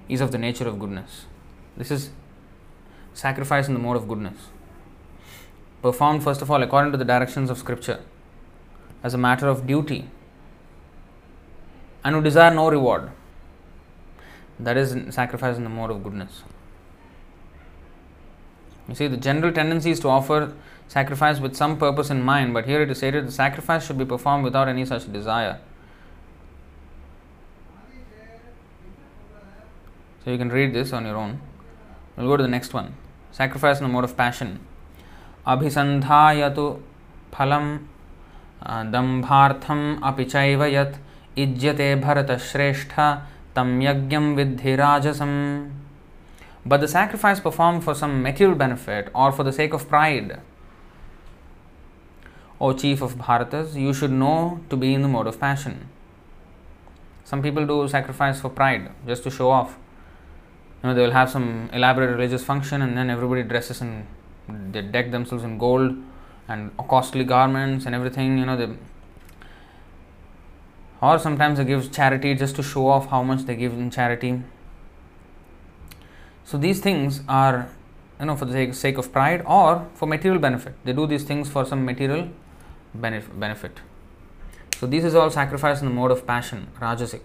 [0.07, 1.25] is of the nature of goodness.
[1.75, 2.11] This is
[3.13, 4.47] sacrifice in the mode of goodness.
[5.81, 7.99] Performed, first of all, according to the directions of scripture
[9.03, 10.09] as a matter of duty
[12.03, 13.11] and who desire no reward.
[14.57, 16.43] That is sacrifice in the mode of goodness.
[18.88, 20.52] You see, the general tendency is to offer
[20.88, 24.04] sacrifice with some purpose in mind, but here it is stated the sacrifice should be
[24.04, 25.60] performed without any such desire.
[30.24, 31.40] So you can read this on your own.
[32.16, 32.94] We'll go to the next one.
[33.32, 34.58] Sacrifice in the mode of passion.
[35.46, 36.64] अभिसन्धायतु
[37.34, 37.66] फलं
[38.92, 40.96] दम्भार्थम् अपि चैव यत्
[41.38, 42.92] इज्यते भरतश्रेष्ठ
[43.56, 45.38] तं यज्ञं विद्धि राजसम्
[46.65, 50.41] but the sacrifice performed for some material benefit or for the sake of pride.
[52.59, 55.89] O chief of Bharatas, you should know to be in the mode of passion.
[57.23, 59.77] Some people do sacrifice for pride, just to show off.
[60.81, 64.07] You know, they will have some elaborate religious function and then everybody dresses and
[64.71, 65.95] they deck themselves in gold
[66.47, 68.69] and costly garments and everything, you know, they,
[71.01, 74.41] or sometimes they give charity just to show off how much they give in charity.
[76.44, 77.68] So these things are,
[78.18, 80.74] you know, for the sake of pride or for material benefit.
[80.84, 82.28] They do these things for some material
[82.94, 83.80] benefit.
[84.78, 87.20] So this is all sacrifice in the mode of passion, rajasic.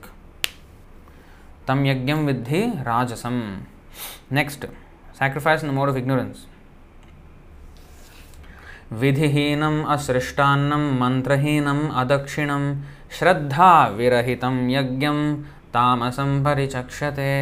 [1.65, 3.61] Tam yagyam vidhi rajasam.
[4.29, 4.65] Next,
[5.13, 6.45] sacrifice in the mode of ignorance.
[8.91, 12.63] विधिहीनम् असृष्टान्नं मन्त्रहीनम् अदक्षिणं
[13.19, 15.19] श्रद्धा विरहितं यज्ञं
[15.73, 17.33] तामसं परिचक्षते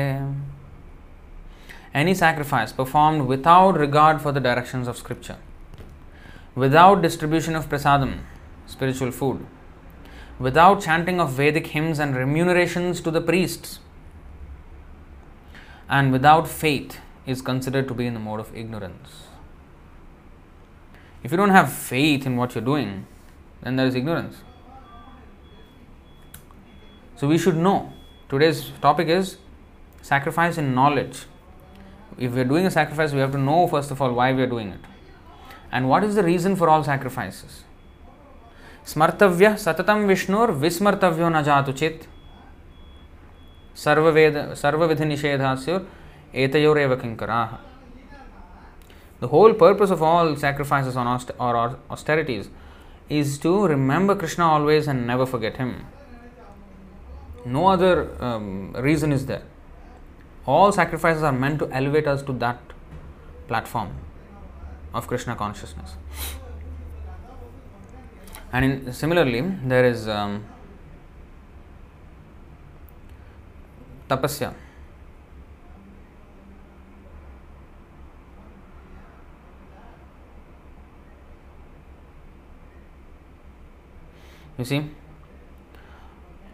[1.95, 5.36] any sacrifice performed without regard for the directions of scripture,
[6.55, 8.20] without distribution of prasadam,
[8.66, 9.47] spiritual food,
[10.39, 13.80] without chanting of Vedic hymns and remunerations to the priests,
[15.89, 19.28] and without faith is considered to be in the mode of ignorance.
[21.22, 23.07] If you don't have faith in what you're doing,
[23.62, 24.36] then there is ignorance.
[27.16, 27.93] So we should know.
[28.28, 29.39] Today's topic is
[30.01, 31.24] sacrifice in knowledge
[32.18, 34.42] if we are doing a sacrifice, we have to know first of all why we
[34.42, 34.80] are doing it
[35.70, 37.64] and what is the reason for all sacrifices.
[38.84, 42.08] Smartavya satatam Vishnur vismartavyo najatu chit
[43.74, 45.84] sarvavidhi nishedhasyur
[46.34, 47.58] etayoreva kinkaraha.
[49.20, 52.48] The whole purpose of all sacrifices or austerities
[53.08, 55.86] is to remember Krishna always and never forget Him.
[57.44, 59.42] No other um, reason is there.
[60.53, 62.59] All sacrifices are meant to elevate us to that
[63.49, 63.90] platform
[64.94, 65.96] of Krishna consciousness.
[68.51, 70.46] And in, similarly, there is um,
[74.09, 74.55] tapasya.
[84.57, 84.90] You see,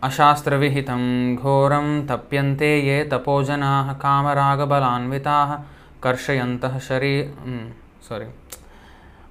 [0.04, 5.58] अशास्त्रविहितं घोरं तप्यन्ते ये तपोजनाः कामरागबलान्विताः,
[6.02, 7.34] कर्षयन्तः शरी
[8.08, 8.26] सोरि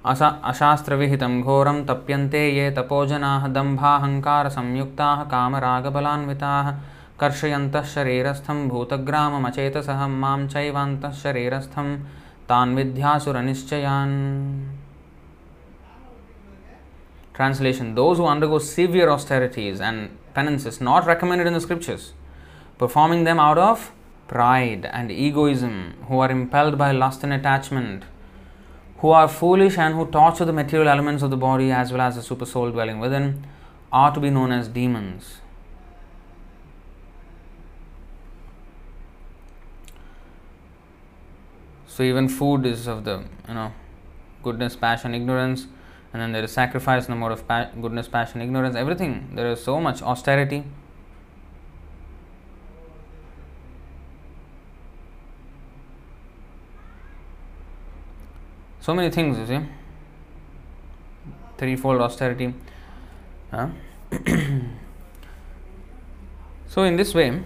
[0.06, 6.74] असा, अशास्त्रविहितं घोरं तप्यन्ते ये तपोजनाः, दम्भाहङ्कारसंयुक्ताः, कामरागबलान्विताः,
[7.20, 12.04] कर्षयन्तः शरीरस्थं भूतग्राममचेतसः, माँ चैवान्तः शरीरस्थं
[12.48, 14.83] तान् विद्यासुरनिश्चयान्।
[17.34, 22.12] Translation Those who undergo severe austerities and penances not recommended in the scriptures,
[22.78, 23.92] performing them out of
[24.28, 28.04] pride and egoism, who are impelled by lust and attachment,
[28.98, 32.14] who are foolish and who torture the material elements of the body as well as
[32.14, 33.44] the super soul dwelling within,
[33.92, 35.40] are to be known as demons.
[41.88, 43.72] So even food is of the you know
[44.42, 45.66] goodness, passion, ignorance
[46.14, 49.32] and then there is sacrifice in the mode of pa- goodness, passion, ignorance, everything.
[49.34, 50.62] There is so much austerity.
[58.80, 59.58] So many things, you see.
[61.58, 62.54] Threefold austerity.
[63.50, 63.70] Huh?
[66.68, 67.42] so, in this way,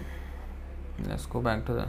[1.07, 1.87] let's go back to the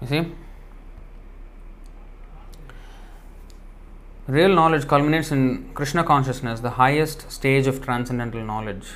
[0.00, 0.32] You see?
[4.26, 8.86] Real knowledge culminates in Krishna consciousness, the highest stage of transcendental knowledge.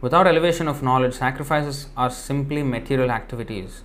[0.00, 3.82] Without elevation of knowledge, sacrifices are simply material activities.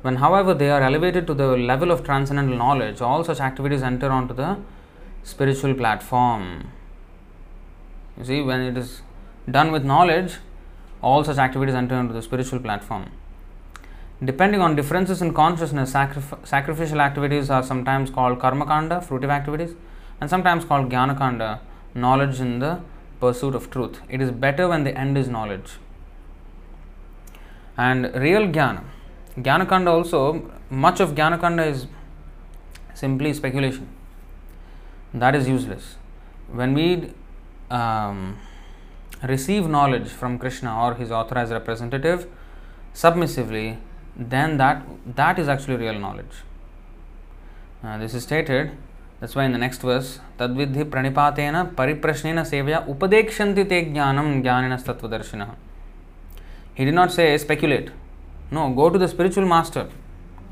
[0.00, 4.10] When, however, they are elevated to the level of transcendental knowledge, all such activities enter
[4.10, 4.58] onto the
[5.22, 6.70] spiritual platform.
[8.16, 9.02] You see, when it is
[9.50, 10.38] done with knowledge,
[11.02, 13.10] all such activities enter onto the spiritual platform.
[14.24, 19.74] Depending on differences in consciousness, sacrif- sacrificial activities are sometimes called karma kanda, fruitive activities,
[20.20, 21.60] and sometimes called jnana kanda,
[21.94, 22.80] knowledge in the
[23.18, 24.00] pursuit of truth.
[24.08, 25.72] It is better when the end is knowledge.
[27.76, 28.84] And real jnana,
[29.36, 31.86] jnana kanda also, much of jnana kanda is
[32.94, 33.88] simply speculation.
[35.12, 35.96] That is useless.
[36.52, 37.12] When we
[37.70, 38.38] um,
[39.22, 42.28] receive knowledge from Krishna or his authorized representative
[42.92, 43.78] submissively,
[44.16, 44.84] then that
[45.16, 46.42] that is actually real knowledge.
[47.82, 48.72] Uh, this is stated.
[49.20, 55.54] That's why in the next verse, pranipatena pariprashnena sevya upadekshanti te jnanam jnaninas tattvadarshinaha.
[56.74, 57.90] He did not say speculate.
[58.50, 59.88] No, go to the spiritual master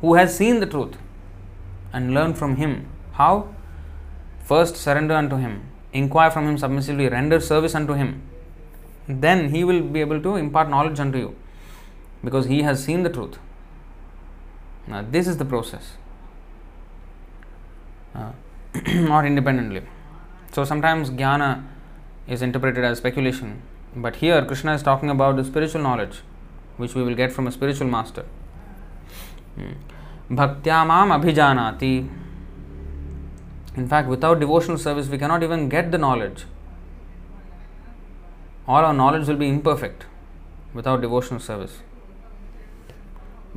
[0.01, 0.97] who has seen the truth
[1.93, 2.87] and learn from him.
[3.13, 3.49] How?
[4.45, 8.23] First surrender unto him, inquire from him submissively, render service unto him.
[9.09, 11.37] Then he will be able to impart knowledge unto you
[12.25, 13.39] because he has seen the truth.
[14.87, 15.97] Now, this is the process.
[18.15, 18.33] Uh,
[19.11, 19.83] or independently.
[20.53, 21.65] So, sometimes jnana
[22.27, 23.63] is interpreted as speculation,
[23.95, 26.23] but here Krishna is talking about the spiritual knowledge
[26.77, 28.25] which we will get from a spiritual master.
[30.31, 32.09] Bhaktya mam abhijanati.
[33.77, 36.45] In fact, without devotional service, we cannot even get the knowledge.
[38.67, 40.07] All our knowledge will be imperfect
[40.75, 41.81] without devotional service.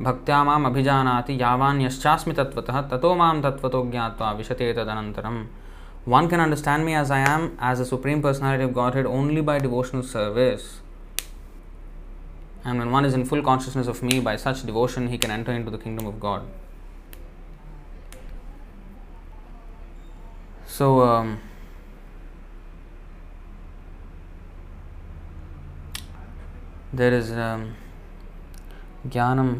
[0.00, 5.44] भक्तियाजाति यावान्यश्चास्म तत्व तथो मं तत्व ज्ञावा विशते तदनतरम
[6.08, 9.60] one can understand me as I am as a supreme personality of Godhead only by
[9.60, 10.72] devotional service
[12.66, 15.70] and one is in full consciousness of me by such devotion he can enter into
[15.70, 16.42] the kingdom of God
[20.68, 20.90] so
[26.94, 27.32] there is
[29.06, 29.54] ज्ञानम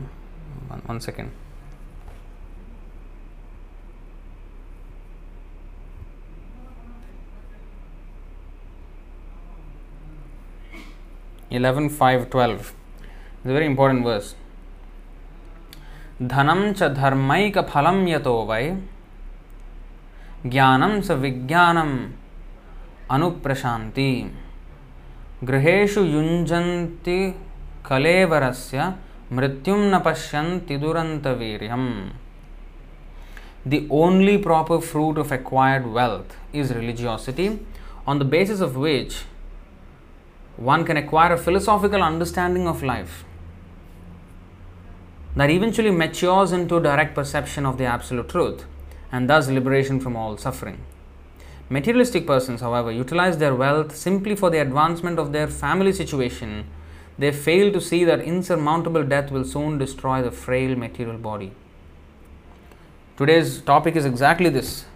[0.74, 1.30] one, one second.
[11.50, 12.72] Eleven five twelve.
[13.36, 14.34] It's a very important verse.
[16.22, 18.64] धनं च धर्मैकफलं यतो वै
[20.52, 21.94] ज्ञानं स विज्ञानम्
[23.14, 24.10] अनुप्रशान्ति
[25.48, 27.18] गृहेषु युञ्जन्ति
[27.88, 28.78] कलेवरस्य
[29.34, 30.78] Mrityum na pashyanti.
[33.66, 37.58] The only proper fruit of acquired wealth is religiosity,
[38.06, 39.24] on the basis of which
[40.56, 43.24] one can acquire a philosophical understanding of life
[45.34, 48.64] that eventually matures into direct perception of the absolute truth
[49.10, 50.78] and thus liberation from all suffering.
[51.68, 56.66] Materialistic persons, however, utilize their wealth simply for the advancement of their family situation
[57.18, 61.52] they fail to see that insurmountable death will soon destroy the frail material body.
[63.16, 64.86] Today's topic is exactly this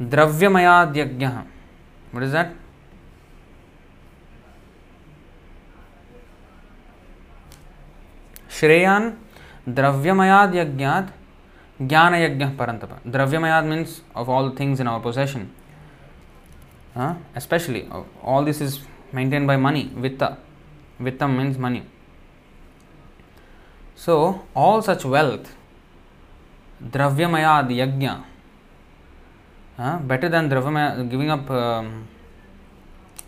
[0.00, 1.46] Dravyamayad
[2.12, 2.54] What is that?
[8.48, 9.16] Shreyan
[9.68, 11.12] Dravyamayad Yajnat
[11.80, 13.00] Jnana Yajna Parantapa.
[13.04, 15.52] Dravyamayad means of all things in our possession.
[16.94, 17.88] Uh, especially,
[18.22, 18.80] all this is
[19.12, 20.38] maintained by money, vitta.
[21.00, 21.84] Vittam means money.
[23.94, 25.54] So, all such wealth,
[26.82, 28.24] Dravyamayad Yajna,
[29.78, 32.08] uh, better than Dravyamaya, giving up um,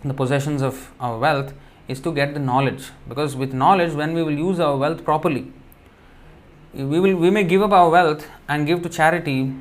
[0.05, 1.53] the possessions of our wealth,
[1.89, 2.91] is to get the knowledge.
[3.09, 5.53] Because with knowledge, when we will use our wealth properly,
[6.73, 9.53] we will we may give up our wealth and give to charity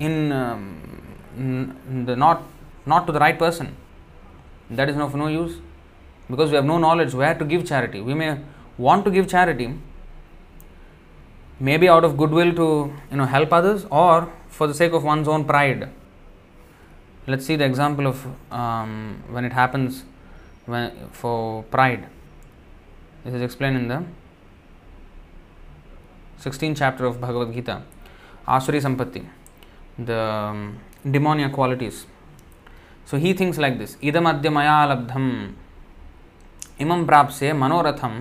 [0.00, 2.42] in, um, in the not
[2.86, 3.76] not to the right person.
[4.70, 5.58] That is of no use
[6.28, 8.00] because we have no knowledge where to give charity.
[8.00, 8.38] We may
[8.78, 9.74] want to give charity,
[11.58, 15.28] maybe out of goodwill to you know help others or for the sake of one's
[15.28, 15.88] own pride.
[17.26, 20.04] Let's see the example of um, when it happens
[20.66, 22.06] when, for pride.
[23.24, 24.04] This is explained in the
[26.40, 27.82] 16th chapter of Bhagavad Gita.
[28.46, 29.26] Asuri Sampatti,
[29.98, 30.78] the um,
[31.10, 32.06] demoniac qualities.
[33.04, 35.54] So he thinks like this Idam adya maya labdham
[36.80, 38.14] इमं प्राप्स्ये मनोरथम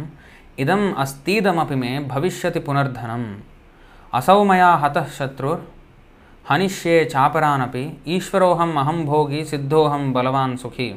[0.59, 3.23] इदम अस्तीदमपि मे भविष्यति पुनर्धनम।
[4.17, 5.59] असौ मया हतः शत्रुर्
[6.49, 10.91] हनिष्ये चापरानपि ईश्वरोऽहम् अहं भोगी सिद्धोऽहं बलवान् सुखी।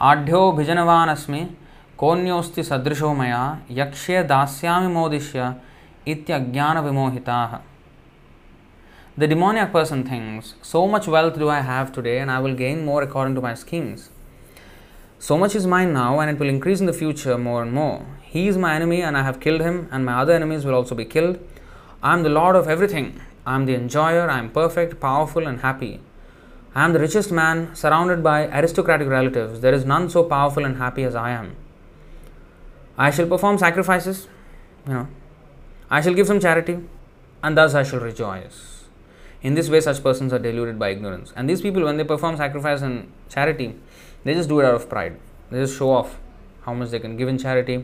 [0.00, 1.40] आढ्यो भिजनवान् अस्मि
[1.98, 5.54] कोऽन्योऽस्ति सदृशो मया यक्ष्ये दास्यामि मोदिष्य
[6.08, 7.56] इत्यज्ञानविमोहिताः।
[9.18, 12.84] The demoniac person thinks, so much wealth do I have today and I will gain
[12.84, 14.10] more according to my schemes.
[15.18, 18.04] So much is mine now, and it will increase in the future more and more.
[18.22, 20.94] He is my enemy, and I have killed him, and my other enemies will also
[20.94, 21.38] be killed.
[22.02, 23.20] I am the Lord of everything.
[23.46, 26.00] I am the enjoyer, I am perfect, powerful, and happy.
[26.74, 29.60] I am the richest man, surrounded by aristocratic relatives.
[29.60, 31.56] There is none so powerful and happy as I am.
[32.98, 34.28] I shall perform sacrifices,
[34.86, 35.08] you know.
[35.90, 36.78] I shall give some charity,
[37.42, 38.84] and thus I shall rejoice.
[39.42, 41.32] In this way, such persons are deluded by ignorance.
[41.36, 43.76] And these people, when they perform sacrifice and charity,
[44.26, 45.18] they just do it out of pride.
[45.50, 46.18] They just show off
[46.62, 47.74] how much they can give in charity,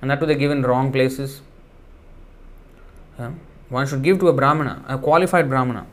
[0.00, 1.40] and that too they give in wrong places.
[3.18, 3.32] Yeah.
[3.70, 5.86] One should give to a Brahmana, a qualified Brahmana,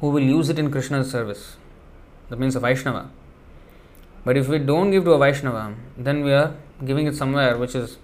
[0.00, 1.56] who will use it in Krishna's service.
[2.28, 3.10] That means a Vaishnava.
[4.24, 6.54] But if we don't give to a Vaishnava, then we are
[6.84, 7.96] giving it somewhere which is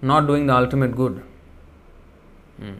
[0.00, 1.22] not doing the ultimate good.
[2.58, 2.78] Hmm.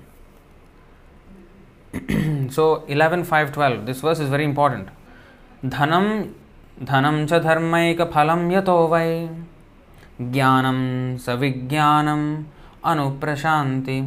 [2.50, 4.90] so 11 5 12 this verse is very important
[5.64, 6.04] धनं
[6.80, 9.28] धनम च धर्मकफलम यतो वै।
[10.20, 10.80] ज्ञानम
[11.16, 12.22] स विज्ञानम
[12.90, 14.00] अनुप्रशांति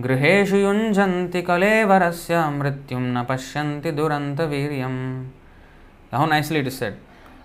[0.00, 4.98] गृहेशु युंजन्ति कलेवरस्य, मृत्युं न पश्यन्ति दुरंत वीर्यम्
[6.12, 6.94] how nicely it is said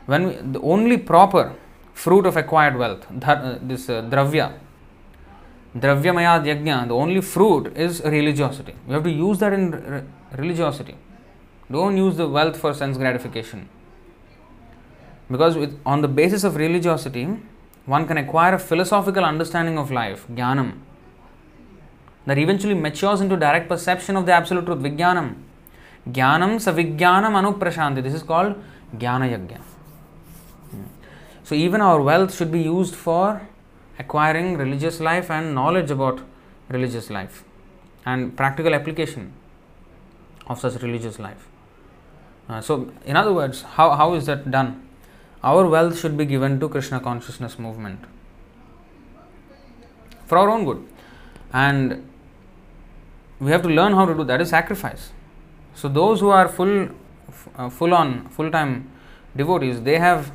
[0.10, 1.46] when the only proper
[1.98, 3.08] fruit of acquired wealth
[3.72, 4.50] this द्रव्य
[5.78, 9.74] द्रव्यमयाद यज्ञ the only fruit is religiosity you have to use that in
[10.34, 10.96] religiosity
[11.72, 13.68] don't use the wealth for sense gratification
[15.32, 17.28] Because with, on the basis of religiosity,
[17.86, 20.80] one can acquire a philosophical understanding of life, jnanam,
[22.26, 25.36] that eventually matures into direct perception of the absolute truth, vijnanam.
[26.10, 28.04] Jnanam savijnanam anuprashanti.
[28.04, 28.56] This is called
[28.96, 29.62] jnana yajna.
[31.44, 33.42] So even our wealth should be used for
[33.98, 36.22] acquiring religious life and knowledge about
[36.70, 37.44] religious life
[38.06, 39.34] and practical application
[40.48, 41.48] of such religious life.
[42.50, 44.88] Uh, so, in other words, how, how is that done?
[45.44, 48.00] Our wealth should be given to Krishna consciousness movement
[50.26, 50.88] for our own good.
[51.52, 52.08] And
[53.40, 55.12] we have to learn how to do that is sacrifice.
[55.74, 56.90] So, those who are full,
[57.56, 58.90] uh, full on, full time
[59.36, 60.32] devotees, they have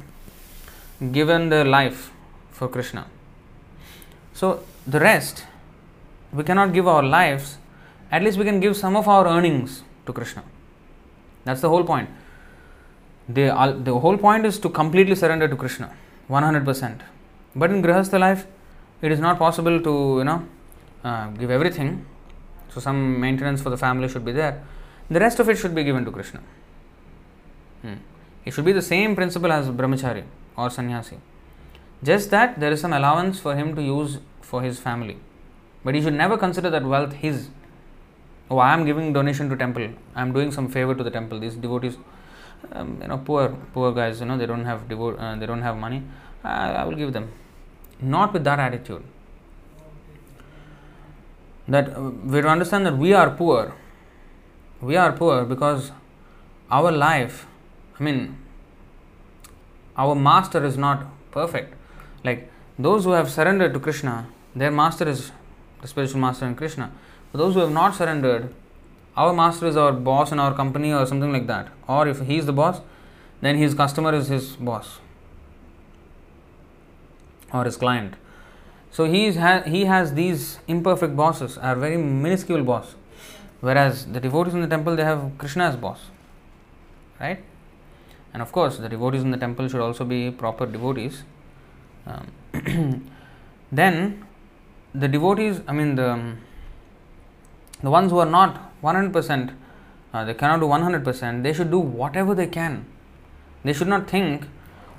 [1.13, 2.11] given their life
[2.51, 3.07] for Krishna
[4.37, 5.47] so, the rest,
[6.31, 7.57] we cannot give our lives,
[8.13, 10.45] at least we can give some of our earnings to Krishna.
[11.45, 12.11] That's the whole point.
[13.29, 15.93] The, the whole point is to completely surrender to Krishna,
[16.31, 17.01] 100%.
[17.55, 18.47] But in Grihastha life,
[19.03, 20.47] it is not possible to, you know,
[21.03, 22.07] uh, give everything.
[22.69, 24.63] So, some maintenance for the family should be there.
[25.11, 26.41] The rest of it should be given to Krishna.
[27.83, 27.95] Hmm.
[28.45, 30.25] It should be the same principle as brahmachari
[30.57, 31.19] or sannyasi.
[32.03, 35.19] Just that there is some allowance for him to use for his family.
[35.85, 37.49] But he should never consider that wealth his.
[38.51, 39.89] Oh, I am giving donation to temple.
[40.15, 41.41] I am doing some favor to the temple.
[41.41, 41.97] These devotees,
[42.73, 44.21] um, you know, poor poor guys.
[44.21, 46.03] You know, they don't have devo- uh, they don't have money.
[46.45, 47.31] I, I will give them.
[48.01, 49.03] Not with that attitude.
[51.69, 53.75] That uh, we understand that we are poor.
[54.81, 55.93] We are poor because
[56.71, 57.47] our life.
[57.99, 58.37] I mean,
[59.97, 61.75] our master is not perfect
[62.27, 65.31] like those who have surrendered to Krishna, their master is
[65.81, 66.91] the spiritual master in Krishna.
[67.31, 68.53] For those who have not surrendered,
[69.17, 71.69] our master is our boss in our company or something like that.
[71.89, 72.81] Or if he is the boss,
[73.41, 74.99] then his customer is his boss
[77.53, 78.15] or his client.
[78.91, 82.95] So he, ha- he has these imperfect bosses, are very minuscule boss.
[83.61, 86.01] Whereas the devotees in the temple, they have Krishna as boss.
[87.21, 87.43] Right?
[88.33, 91.25] And of course, the devotees in the temple should also be proper devotees
[92.07, 92.31] um,
[93.73, 94.25] then
[94.95, 96.37] the devotees, I mean the
[97.83, 99.55] the ones who are not 100%,
[100.13, 101.43] uh, they cannot do 100%.
[101.43, 102.87] They should do whatever they can.
[103.65, 104.45] They should not think,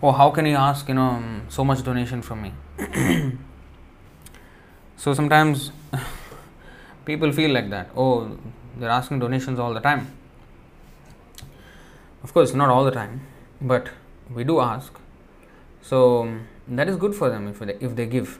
[0.04, 2.52] oh, how can he ask, you know, so much donation from me?
[4.98, 5.72] so sometimes
[7.06, 7.90] people feel like that.
[7.96, 8.38] Oh,
[8.78, 10.12] they're asking donations all the time.
[12.24, 13.22] Of course, not all the time,
[13.62, 13.90] but
[14.34, 14.94] we do ask.
[15.82, 18.40] So that is good for them if they, if they give.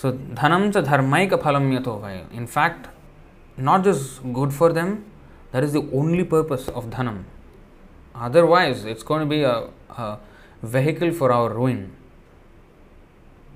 [0.00, 2.24] So dhanam cha dharmaika phalam yato vai.
[2.32, 2.88] In fact,
[3.58, 5.04] not just good for them,
[5.52, 7.24] that is the only purpose of dhanam.
[8.14, 10.18] Otherwise, it's going to be a, a
[10.62, 11.92] vehicle for our ruin.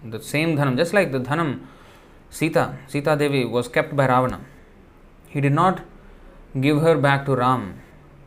[0.04, 1.60] The same dhanam, just like the dhanam,
[2.28, 4.40] Sita, Sita Devi was kept by Ravana.
[5.28, 5.80] He did not
[6.60, 7.80] give her back to Ram.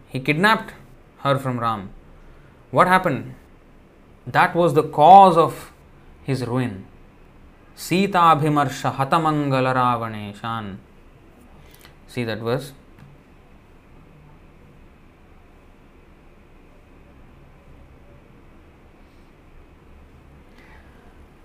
[0.08, 0.74] He kidnapped
[1.20, 1.92] her from Ram.
[2.72, 3.36] What happened?
[4.26, 5.72] That was the cause of
[6.24, 6.86] his ruin.
[7.78, 10.78] Sitaabhimarsha Hatamangala Ravaneshans.
[12.08, 12.74] See that verse.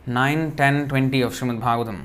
[0.08, 1.96] Nine ten twenty of Srimad Bhagavatam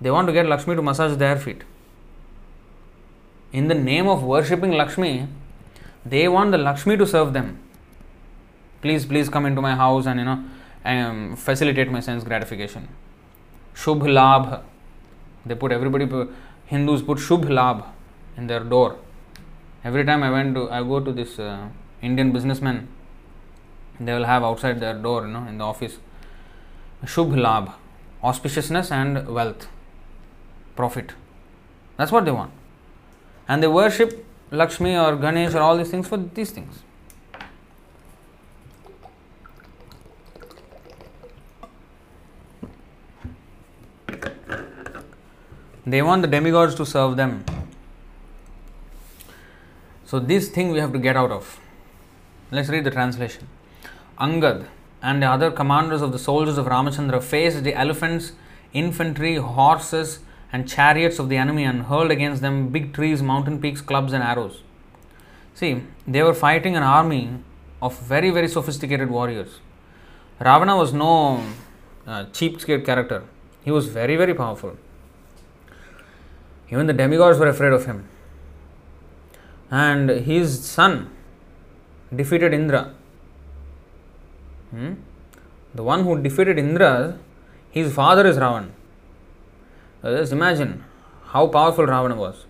[0.00, 1.62] they want to get Lakshmi to massage their feet.
[3.52, 5.28] In the name of worshipping Lakshmi,
[6.06, 7.58] they want the Lakshmi to serve them.
[8.80, 10.42] Please, please come into my house and you know
[10.84, 12.88] um, facilitate my sense gratification.
[13.80, 14.62] Shubh Labh.
[15.46, 16.06] They put everybody,
[16.66, 17.84] Hindus put Shubh Labh
[18.36, 18.96] in their door.
[19.82, 21.68] Every time I went to, I go to this uh,
[22.02, 22.88] Indian businessman,
[23.98, 25.96] they will have outside their door, you know, in the office,
[27.04, 27.72] Shubh Labh,
[28.22, 29.68] auspiciousness and wealth
[30.76, 31.12] profit.
[31.96, 32.52] That's what they want.
[33.48, 36.80] And they worship Lakshmi or Ganesh or all these things for these things.
[45.86, 47.44] They want the demigods to serve them.
[50.04, 51.58] So, this thing we have to get out of.
[52.50, 53.46] Let's read the translation.
[54.18, 54.66] Angad
[55.02, 58.32] and the other commanders of the soldiers of Ramachandra faced the elephants,
[58.72, 60.18] infantry, horses,
[60.52, 64.22] and chariots of the enemy and hurled against them big trees, mountain peaks, clubs, and
[64.22, 64.62] arrows.
[65.54, 67.30] See, they were fighting an army
[67.80, 69.60] of very, very sophisticated warriors.
[70.40, 71.44] Ravana was no
[72.06, 73.24] uh, cheapskate character,
[73.64, 74.76] he was very, very powerful.
[76.70, 78.08] Even the demigods were afraid of him.
[79.70, 81.10] And his son
[82.14, 82.94] defeated Indra.
[84.70, 84.94] Hmm?
[85.74, 87.18] The one who defeated Indra,
[87.70, 88.70] his father is Ravan.
[90.02, 90.84] Uh, just imagine
[91.26, 92.46] how powerful Ravana was.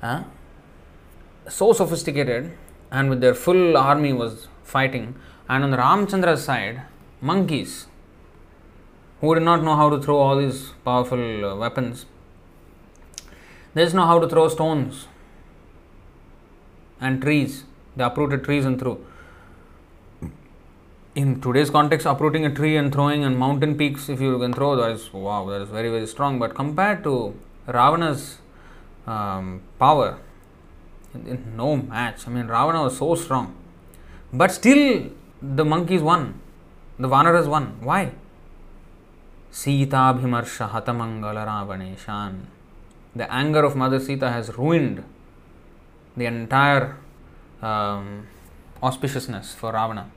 [0.00, 0.24] Huh?
[1.48, 2.52] So sophisticated,
[2.90, 5.14] and with their full army was fighting.
[5.48, 6.82] And on the Ramchandra's side,
[7.20, 7.86] monkeys
[9.20, 12.06] who did not know how to throw all these powerful uh, weapons.
[13.74, 15.06] They just know how to throw stones
[17.00, 17.64] and trees.
[17.96, 19.04] They uprooted trees and threw
[21.14, 24.74] in today's context, uprooting a tree and throwing and mountain peaks, if you can throw,
[24.76, 26.38] that is wow, that is very very strong.
[26.38, 27.34] But compared to
[27.66, 28.38] Ravana's
[29.06, 30.18] um, power,
[31.56, 32.26] no match.
[32.26, 33.54] I mean, Ravana was so strong,
[34.32, 35.10] but still
[35.40, 36.40] the monkeys won,
[36.98, 37.76] the Vanaras won.
[37.80, 38.12] Why?
[39.50, 42.40] Sita Bhimarsha Hatamangala Ravaneshan.
[43.16, 45.04] The anger of Mother Sita has ruined
[46.16, 46.96] the entire
[47.62, 48.26] um,
[48.82, 50.10] auspiciousness for Ravana.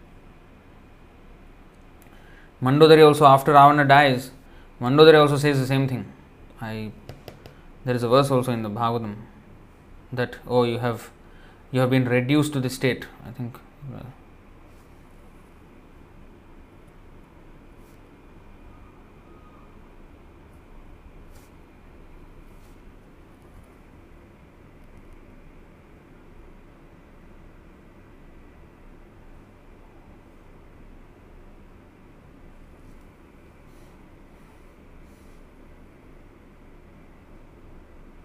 [2.61, 4.31] Mandodari also, after Ravana dies,
[4.81, 6.11] Mandodari also says the same thing.
[6.59, 6.91] I
[7.85, 9.15] there is a verse also in the Bhagavatam
[10.11, 11.09] that oh you have
[11.71, 13.05] you have been reduced to the state.
[13.25, 13.57] I think.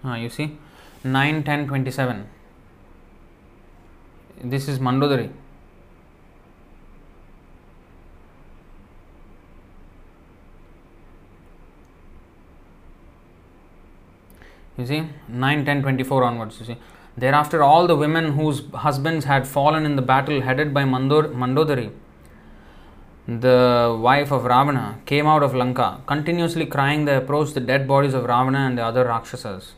[0.05, 0.59] Uh, you see,
[1.05, 2.27] 9, 10, 27.
[4.43, 5.31] This is Mandodari.
[14.77, 16.59] You see, 9, 10, 24 onwards.
[16.59, 16.77] You see,
[17.17, 21.93] thereafter, all the women whose husbands had fallen in the battle headed by Mandor- Mandodari,
[23.29, 28.15] the wife of Ravana, came out of Lanka, continuously crying they approached the dead bodies
[28.15, 29.75] of Ravana and the other Rakshasas.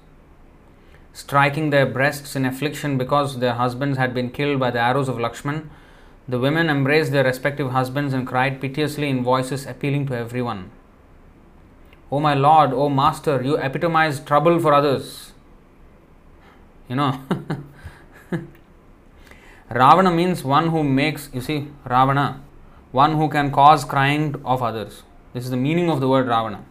[1.15, 5.17] Striking their breasts in affliction because their husbands had been killed by the arrows of
[5.17, 5.71] Lakshman,
[6.27, 10.73] the women embraced their respective husbands and cried piteously in voices appealing to everyone.
[12.11, 15.33] O my Lord, O Master, you epitomize trouble for others.
[16.89, 17.21] You know,
[19.71, 22.43] Ravana means one who makes, you see, Ravana,
[22.91, 25.05] one who can cause crying of others.
[25.33, 26.65] This is the meaning of the word Ravana.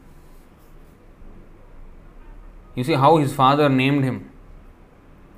[2.76, 4.30] You see how his father named him.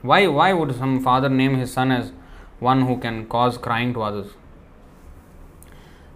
[0.06, 2.12] Why, why would some father name his son as
[2.60, 4.34] one who can cause crying to others?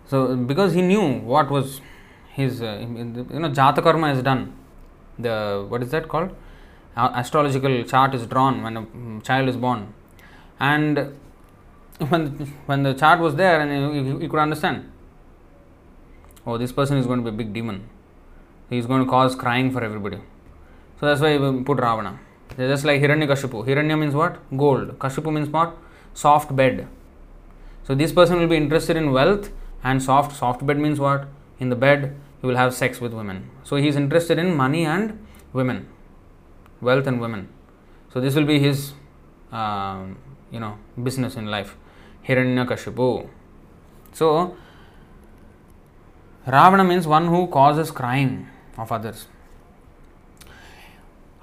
[0.06, 1.82] So, because he knew what was
[2.30, 4.54] his, uh, you know, Jata Karma is done.
[5.18, 6.36] The, what is that called?
[6.96, 9.94] Astrological chart is drawn when a mm, child is born.
[10.60, 11.18] And
[12.10, 12.28] when,
[12.66, 14.92] when the chart was there, and you, you, could understand,
[16.46, 17.90] oh, this person is going to be a big demon.
[18.70, 20.18] He is going to cause crying for everybody.
[21.00, 22.20] So that's why we put Ravana.
[22.60, 23.66] They're just like Hiranyakashipu.
[23.66, 24.38] Hiranya means what?
[24.58, 25.00] Gold.
[25.00, 25.78] Kashipu means what?
[26.14, 26.90] Soft bed.
[27.86, 29.50] So this person will be interested in wealth
[29.82, 30.36] and soft.
[30.36, 31.30] Soft bed means what?
[31.62, 33.50] In the bed, he will have sex with women.
[33.64, 35.88] So he is interested in money and women,
[36.82, 37.48] wealth and women.
[38.14, 38.92] So this will be his,
[39.54, 40.18] um,
[40.52, 41.78] you know, business in life.
[42.28, 43.30] Hiranyakashipu.
[44.12, 44.58] So
[46.46, 49.28] Ravana means one who causes crying of others.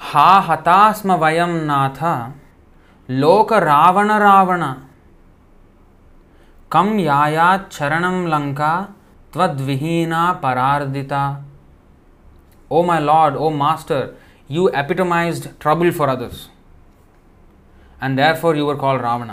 [0.01, 1.99] हा हतास्म वयम नाथ।
[3.09, 4.63] लोक रावण रावण।
[6.71, 8.71] कम याचरण लंका
[9.35, 11.23] तद्विहीना परार्दिता।
[12.71, 14.07] O my lord, O master,
[14.51, 16.49] you epitomized trouble for others.
[18.03, 19.31] And therefore you are Ravana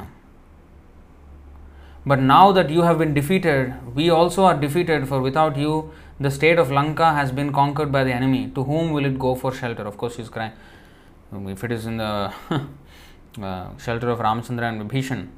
[2.07, 5.82] but now that you have been defeated we also are defeated for without you
[6.20, 8.51] the state of Lanka has been conquered by the enemy.
[8.55, 9.82] To whom will it go for shelter?
[9.82, 10.53] Of course, she's crying.
[11.32, 12.32] If it is in the
[13.42, 15.28] uh, shelter of Ramchandra and Vibhishan,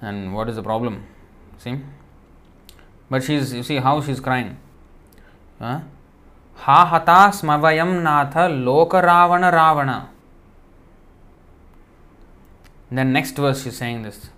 [0.00, 1.04] then what is the problem?
[1.58, 1.78] See?
[3.10, 4.56] But she's, you see how she's crying.
[5.58, 5.80] Huh?
[6.54, 10.10] Ha hata smavayam natha loka ravana ravana.
[12.90, 14.30] Then next verse she's saying this.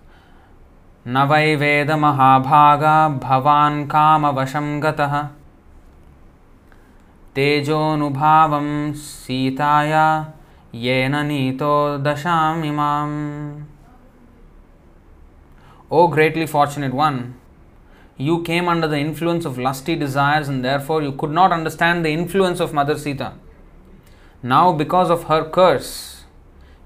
[1.07, 5.13] न वै वेदमहाभागा भवान् कामवशं गतः
[7.35, 10.07] तेजोनुभावं सीताया
[10.73, 11.73] येन नीतो
[12.03, 13.19] दशामिमाम्
[15.93, 17.33] O greatly fortunate one,
[18.15, 22.09] you came under the influence of lusty desires and therefore you could not understand the
[22.09, 23.33] influence of Mother Sita.
[24.41, 26.23] Now, because of her curse,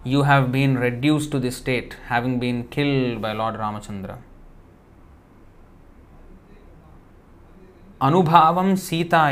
[0.04, 4.18] you have been reduced to this state, having been killed by Lord Ramachandra.
[8.03, 9.23] अनुभव सीता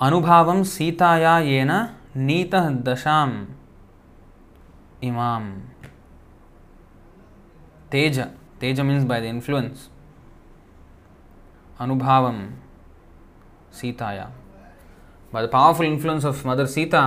[0.00, 1.16] अनुभव सीता
[2.16, 3.24] नीत दशा।
[5.02, 5.50] इमाम।
[7.92, 8.20] तेज।
[8.60, 9.88] तेज means by the influence
[11.80, 12.32] अनुभव
[13.72, 14.30] सीताया।
[15.32, 17.02] By the powerful influence of mother Sita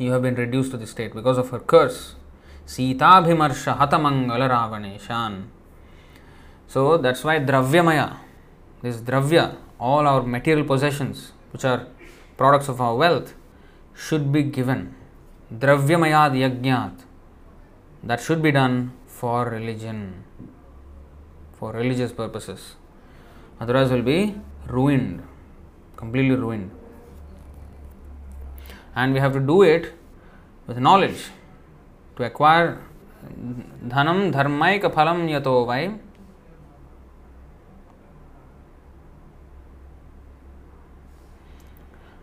[0.00, 2.16] you have been reduced to this state because of her curse
[2.70, 5.42] सीताभिमर्श हतमंगल रावणेशान
[6.74, 8.00] सो दैट्स वाई द्रव्यमय
[8.82, 9.48] दिस द्रव्य
[9.82, 11.06] all our material possession
[11.52, 11.78] which are
[12.38, 13.34] products of our wealth
[14.08, 14.86] should be given
[15.60, 16.76] द्रव्यमयाद यज्ञा
[18.04, 18.78] that should be done
[19.20, 20.06] for religion
[21.60, 22.70] for religious purposes
[23.60, 24.22] otherwise will be
[24.68, 25.20] ruined
[25.98, 26.70] completely ruined
[28.96, 29.94] and we have to do it
[30.68, 31.30] with knowledge
[32.20, 32.68] to acquire
[33.88, 35.82] धनम धर्मैक फलम यतो वै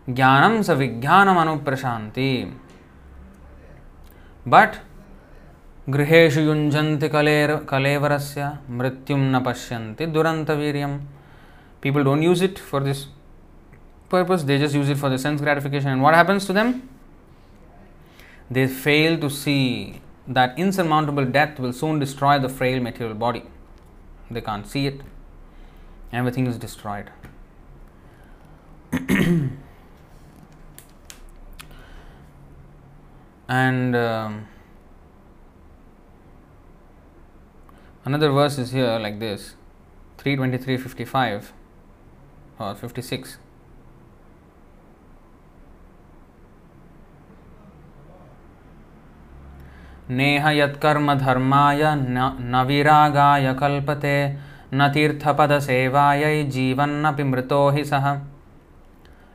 [0.08, 2.30] ज्ञानम स विज्ञानम अनुप्रशांति
[4.46, 4.76] but
[5.88, 10.98] गृहेशु युंजन्ति Kaler कलेवरस्य मृत्युं न पश्यन्ति दुरंतवीर्यम्
[11.82, 13.04] people don't use it for this
[14.10, 16.72] purpose they just use it for the sense gratification and what happens to them
[18.50, 23.44] They fail to see that insurmountable death will soon destroy the frail material body.
[24.30, 25.00] They can't see it,
[26.12, 27.10] everything is destroyed.
[33.48, 34.48] and um,
[38.04, 39.54] another verse is here like this
[40.18, 41.52] 323 55
[42.58, 43.38] or 56
[50.10, 54.18] नेह यत्कर्म धर्माय न विरागाय कल्पते,
[54.74, 58.08] न तीर्थपद सेवाय जीवन मृतो ही सह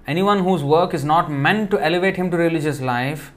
[0.22, 3.32] anyone whose work is not meant to elevate him to religious life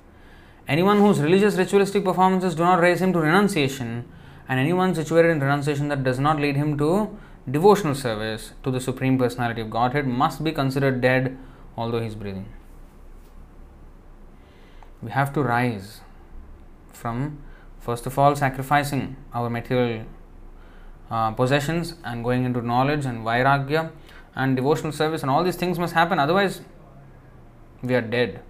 [0.82, 4.02] anyone whose religious ritualistic performances do not raise him to renunciation
[4.50, 6.88] and anyone situated in renunciation that does not lead him to
[7.48, 11.36] devotional service to the supreme personality of Godhead must be considered dead
[11.90, 12.44] although his breathing
[15.04, 15.82] we have to rise
[16.96, 17.38] from,
[17.78, 20.06] first of all, sacrificing our material
[21.10, 23.90] uh, possessions and going into knowledge and vairagya
[24.34, 26.60] and devotional service, and all these things must happen, otherwise,
[27.82, 28.42] we are dead.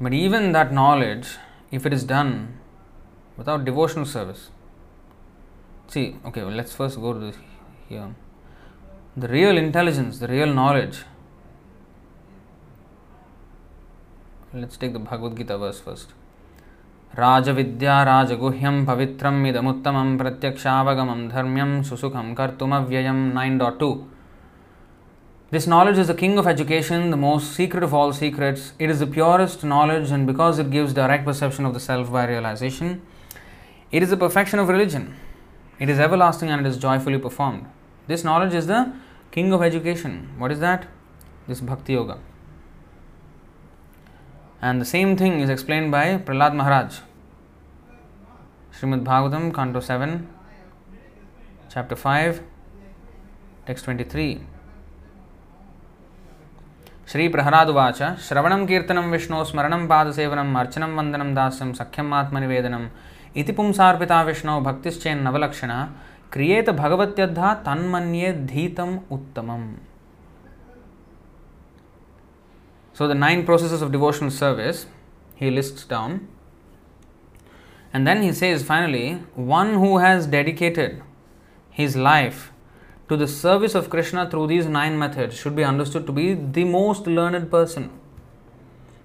[0.00, 1.36] But even that knowledge,
[1.72, 2.58] if it is done
[3.36, 4.50] without devotional service,
[5.88, 7.36] see, okay, well, let's first go to this
[7.88, 8.14] here.
[9.16, 11.04] The real intelligence, the real knowledge.
[14.57, 16.13] Let's take the Bhagavad Gita verse first.
[17.17, 23.89] राजविद्या राजगुह्यं पवित्रम् इदमुत्तमं प्रत्यक्षावगमं धर्म्यं सुसुखं कर्तुमव्ययं nine dot to
[25.51, 28.73] This knowledge is the king of education, the most secret of all secrets.
[28.79, 32.27] It is the purest knowledge, and because it gives direct perception of the self by
[32.27, 33.03] realization,
[33.91, 35.15] it is the perfection of religion.
[35.79, 37.67] It is everlasting and it is joyfully performed.
[38.07, 38.93] This knowledge is the
[39.29, 40.29] king of education.
[40.39, 40.87] What is that?
[41.47, 42.17] This Bhakti Yoga.
[44.61, 46.99] And the same thing is explained by Prahlad Maharaj.
[48.71, 50.27] Srimad Bhagavatam, Canto 7,
[51.69, 52.41] Chapter 5,
[53.65, 54.39] Text 23.
[57.11, 62.87] श्रीप्रहरादुवाच श्रवणं कीर्तनं विष्णो स्मरणं पादसेवनम् अर्चनं वन्दनं दास्यं सख्यम् आत्मनिवेदनम्
[63.39, 65.77] इति पुंसार्पिता विष्णो भक्तिश्चेन्नवलक्षणा
[66.33, 69.67] क्रियेत भगवत्यद्धा तन्मन्ये धीतम् उत्तमम्
[72.98, 74.86] So the nine processes of devotional service
[75.36, 76.26] he lists down.
[77.92, 81.00] And then he says finally, one who has dedicated
[81.70, 82.50] his life
[83.08, 86.64] to the service of Krishna through these nine methods should be understood to be the
[86.64, 87.88] most learned person,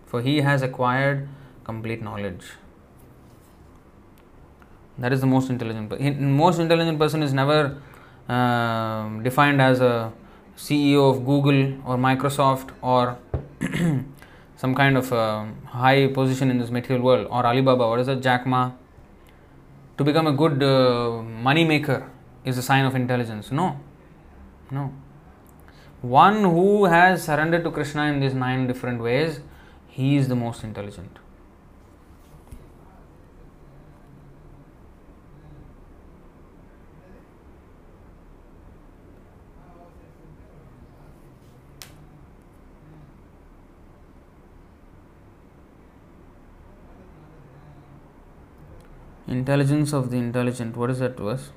[0.07, 1.29] for he has acquired
[1.63, 2.45] complete knowledge.
[4.97, 6.31] That is the most intelligent person.
[6.31, 7.79] Most intelligent person is never
[8.27, 10.11] uh, defined as a
[10.57, 13.17] CEO of Google or Microsoft or
[14.55, 18.21] some kind of uh, high position in this material world or Alibaba, what is it,
[18.21, 18.71] Jack Ma?
[19.97, 22.09] To become a good uh, money maker
[22.45, 23.51] is a sign of intelligence.
[23.51, 23.79] No,
[24.71, 24.91] no.
[26.01, 29.39] One who has surrendered to Krishna in these nine different ways,
[29.87, 31.19] he is the most intelligent.
[49.32, 50.76] Intelligence of the intelligent.
[50.76, 51.50] What is that verse?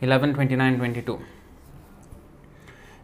[0.00, 1.18] Eleven twenty nine twenty two.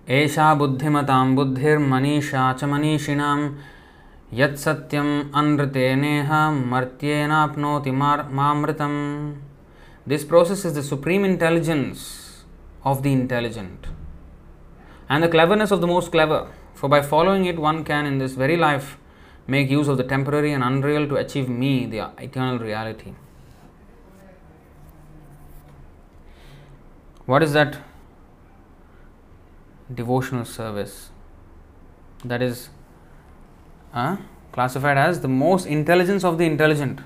[0.09, 3.39] एषा बुद्धिमतां बुद्धिर्मनीषा च मनीषिणां
[4.41, 6.31] यत्सत्यम् अनृतेनेह
[6.73, 9.01] मर्त्येनाप्नोति मामृतम्
[10.07, 12.45] This process is the supreme intelligence
[12.85, 13.87] of the intelligent
[15.10, 16.48] and the cleverness of the most clever.
[16.76, 18.98] For by following it, one can in this very life
[19.48, 23.14] make use of the temporary and unreal to achieve me, the eternal reality.
[27.26, 27.78] What is that
[29.94, 31.10] devotional service?
[32.24, 32.70] That is
[33.94, 34.18] uh,
[34.52, 37.02] classified as the most intelligence of the intelligent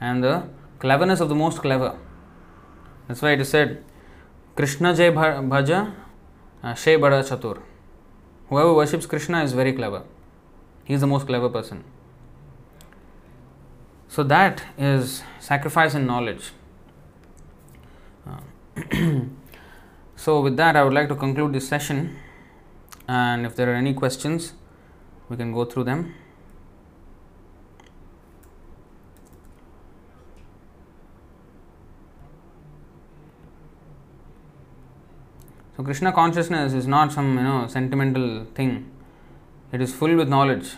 [0.00, 0.48] and the
[0.78, 1.98] cleverness of the most clever.
[3.08, 3.84] That's why it is said,
[4.56, 5.94] Krishna Jai Bhaja
[6.66, 7.62] uh, Bada Chatur.
[8.48, 10.02] Whoever worships Krishna is very clever.
[10.84, 11.84] He is the most clever person.
[14.08, 16.50] So that is sacrifice and knowledge.
[18.26, 18.40] Uh,
[20.16, 22.18] so with that, I would like to conclude this session.
[23.08, 24.54] And if there are any questions,
[25.28, 26.14] we can go through them.
[35.76, 38.90] So Krishna consciousness is not some you know sentimental thing.
[39.72, 40.76] It is full with knowledge.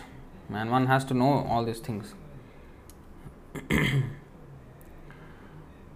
[0.53, 2.13] and one has to know all these things.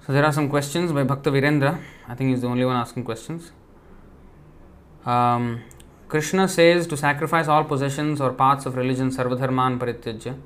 [0.05, 1.79] so there are some questions by Bhakta Virendra.
[2.07, 3.51] I think he's the only one asking questions.
[5.05, 5.63] Um,
[6.07, 10.37] Krishna says to sacrifice all possessions or parts of religion sarvadharman parityajya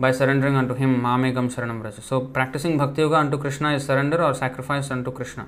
[0.00, 2.02] by surrendering unto him mamekam sharanam vraja.
[2.02, 5.46] So practicing bhakti yoga unto Krishna is surrender or sacrifice unto Krishna.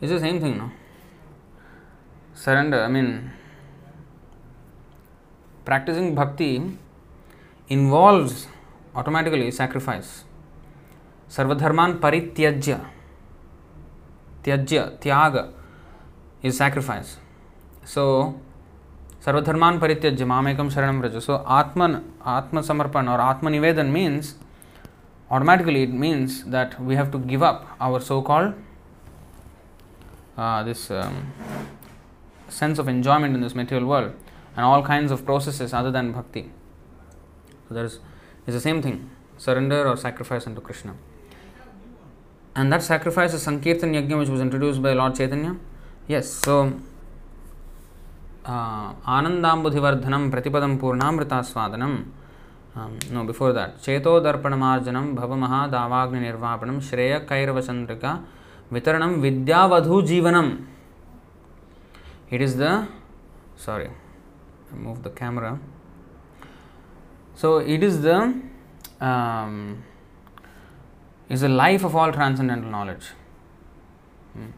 [0.00, 0.70] It's the same thing, no?
[2.34, 3.30] Surrender, I mean,
[5.64, 6.62] practicing bhakti
[7.68, 8.46] involves
[8.94, 10.24] automatically sacrifice.
[11.30, 12.84] Sarvadharman parityajya.
[14.44, 15.52] Tyajya, tyaga
[16.42, 17.16] is sacrifice.
[17.84, 18.38] So,
[19.24, 21.22] sarvadharman parityajya mamekam sharanam vraja.
[21.22, 24.34] So, atman, atma samarpan or nivedan means
[25.30, 28.52] automatically it means that we have to give up our so called
[30.36, 31.32] uh, this um,
[32.48, 34.12] sense of enjoyment in this material world
[34.56, 36.50] and all kinds of processes other than bhakti.
[37.68, 37.98] So there is
[38.46, 40.94] it's the same thing surrender or sacrifice unto Krishna.
[42.54, 45.56] And that sacrifice is Sankirtan Yajna, which was introduced by Lord Chaitanya.
[46.08, 46.80] Yes, so
[48.44, 52.06] uh, Anandambudhivardhanam Pratipadam Purnamrita Swadanam.
[52.74, 53.78] Um, no, before that.
[53.82, 56.32] Cheto Darpanamarjanam Bhavamaha Davagni
[58.70, 60.66] Jivanam.
[62.30, 62.88] It is the.
[63.56, 63.88] Sorry,
[64.72, 65.60] I move the camera.
[67.34, 68.42] So it is the.
[69.00, 69.84] Um,
[71.28, 73.08] is the life of all transcendental knowledge.
[74.32, 74.50] Hmm.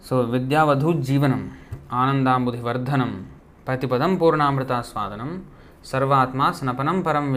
[0.00, 1.52] So Vidyavadhu Jivanam,
[1.90, 3.26] Anandambudhi Vardhanam,
[3.66, 5.44] Patipadam Purnamrita Swadanam,
[5.82, 7.32] Sarvatma Sanapanam Param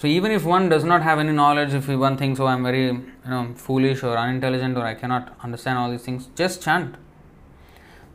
[0.00, 2.86] So even if one does not have any knowledge, if one thinks, oh, I'm very
[2.86, 6.94] you know foolish or unintelligent or I cannot understand all these things, just chant.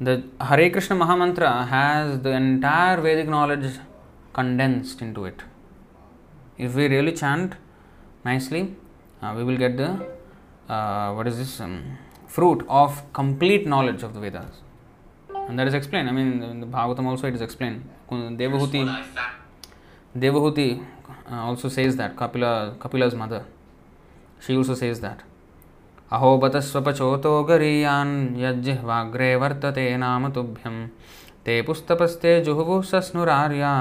[0.02, 3.78] The Hare Krishna Mahamantra has the entire Vedic knowledge
[4.34, 5.44] condensed into it.
[6.58, 7.54] If we really chant
[8.24, 8.76] nicely,
[9.22, 9.92] uh, we will get the
[10.68, 14.56] uh, what is this um, fruit of complete knowledge of the Vedas,
[15.48, 16.10] and that is explained.
[16.10, 17.88] I mean, in the Bhagavatam also it is explained.
[18.10, 18.84] Devahuti,
[20.18, 20.84] Devahuti
[21.26, 23.44] Uh, also says that Kapila, Kapila's mother.
[24.40, 25.24] She also says that.
[26.12, 30.76] अहोबतस्वपचोतो गरीयान् यज्जिह्वाग्रे वर्तते नाम तुभ्यं
[31.46, 33.72] ते पुस्तपस्ते जुहुवुः सस्नुरार्या।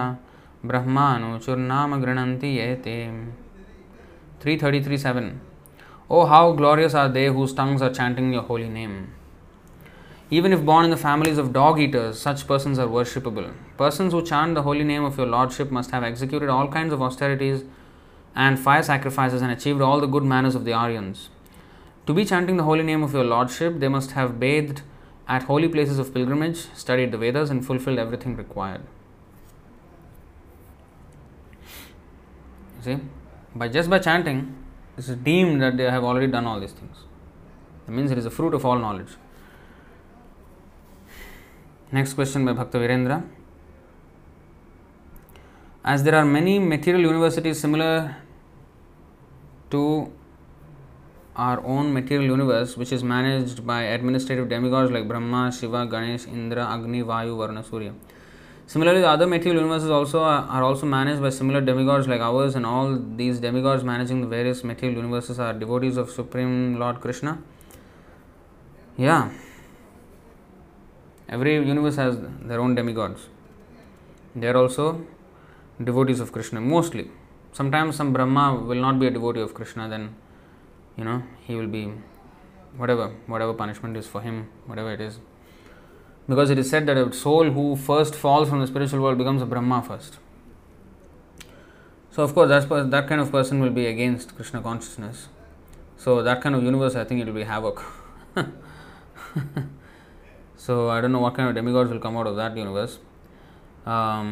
[0.66, 2.96] ब्रह्मानुचुर्नाम गृणन्ति ये ते
[4.42, 5.30] three thirty three seven
[6.10, 8.92] O how glorious are they whose tongues are chanting your holy name
[10.36, 13.52] Even if born in the families of dog eaters, such persons are worshipable.
[13.76, 17.00] Persons who chant the holy name of your Lordship must have executed all kinds of
[17.00, 17.62] austerities
[18.34, 21.28] and fire sacrifices and achieved all the good manners of the Aryans.
[22.08, 24.82] To be chanting the holy name of your Lordship, they must have bathed
[25.28, 28.82] at holy places of pilgrimage, studied the Vedas, and fulfilled everything required.
[32.80, 32.98] See,
[33.54, 34.56] by just by chanting,
[34.98, 37.04] it is deemed that they have already done all these things.
[37.86, 39.14] That means it is a fruit of all knowledge.
[41.94, 43.22] Next question by Bhakta Virendra.
[45.84, 48.16] As there are many material universities similar
[49.70, 50.10] to
[51.36, 56.66] our own material universe, which is managed by administrative demigods like Brahma, Shiva, Ganesh, Indra,
[56.66, 57.92] Agni, Vayu, Varuna, Surya.
[58.66, 62.56] Similarly, the other material universes also are, are also managed by similar demigods like ours,
[62.56, 67.38] and all these demigods managing the various material universes are devotees of Supreme Lord Krishna.
[68.96, 69.30] Yeah,
[71.34, 72.16] every universe has
[72.50, 73.28] their own demigods.
[74.34, 75.06] They are also
[75.82, 77.10] devotees of Krishna, mostly.
[77.52, 80.14] Sometimes some Brahma will not be a devotee of Krishna, then
[80.96, 81.92] you know he will be
[82.76, 85.18] whatever whatever punishment is for him whatever it is
[86.28, 89.42] because it is said that a soul who first falls from the spiritual world becomes
[89.42, 90.18] a brahma first
[92.10, 95.28] so of course that's, that kind of person will be against krishna consciousness
[95.96, 97.82] so that kind of universe i think it will be havoc
[100.64, 102.98] so i don't know what kind of demigods will come out of that universe.
[103.86, 104.28] Um,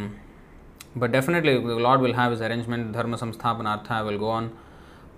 [0.97, 4.53] but definitely the lord will have his arrangement dharma samsthapanartha will go on.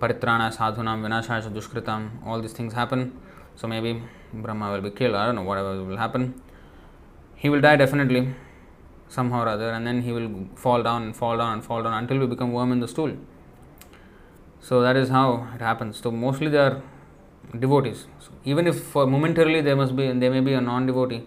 [0.01, 3.17] Paritrana sadhunam vinashaya dushkritam all these things happen.
[3.55, 4.01] So maybe
[4.33, 5.15] brahma will be killed.
[5.15, 6.41] I don't know whatever will happen.
[7.35, 8.33] He will die definitely
[9.07, 11.93] somehow or other and then he will fall down and fall down and fall down
[11.93, 13.15] until we become worm in the stool.
[14.59, 16.01] So that is how it happens.
[16.01, 16.81] So mostly they are
[17.59, 18.05] devotees.
[18.19, 21.23] So even if for momentarily there must be there may be a non-devotee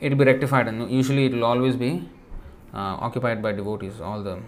[0.00, 0.68] it will be rectified.
[0.68, 2.08] And usually it will always be
[2.72, 4.40] uh, occupied by devotees all the,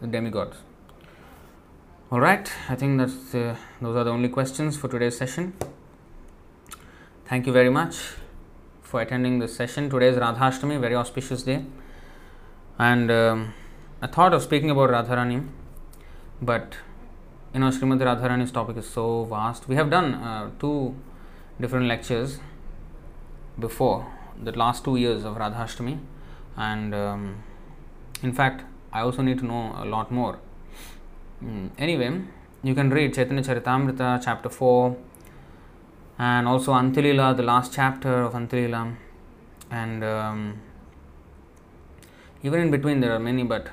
[0.00, 0.56] the demigods.
[2.10, 5.54] All right, I think that's uh, those are the only questions for today's session.
[7.26, 7.96] Thank you very much
[8.82, 9.88] for attending this session.
[9.88, 11.64] Today is Radhashtami, very auspicious day,
[12.78, 13.54] and um,
[14.02, 15.48] I thought of speaking about Radharani,
[16.42, 16.76] but
[17.54, 19.68] you know Srimati Radharani's topic is so vast.
[19.68, 20.96] We have done uh, two
[21.60, 22.40] different lectures
[23.60, 24.06] before
[24.42, 26.00] the last two years of Radhashtami,
[26.56, 27.44] and um,
[28.24, 30.40] in fact, I also need to know a lot more.
[31.44, 32.22] Mm, Anyway,
[32.64, 34.96] you can read Chaitanya Charitamrita, chapter 4,
[36.18, 38.96] and also Antya-lila, the last chapter of Antya-lila,
[39.70, 40.60] and um,
[42.42, 43.68] even in between there are many, but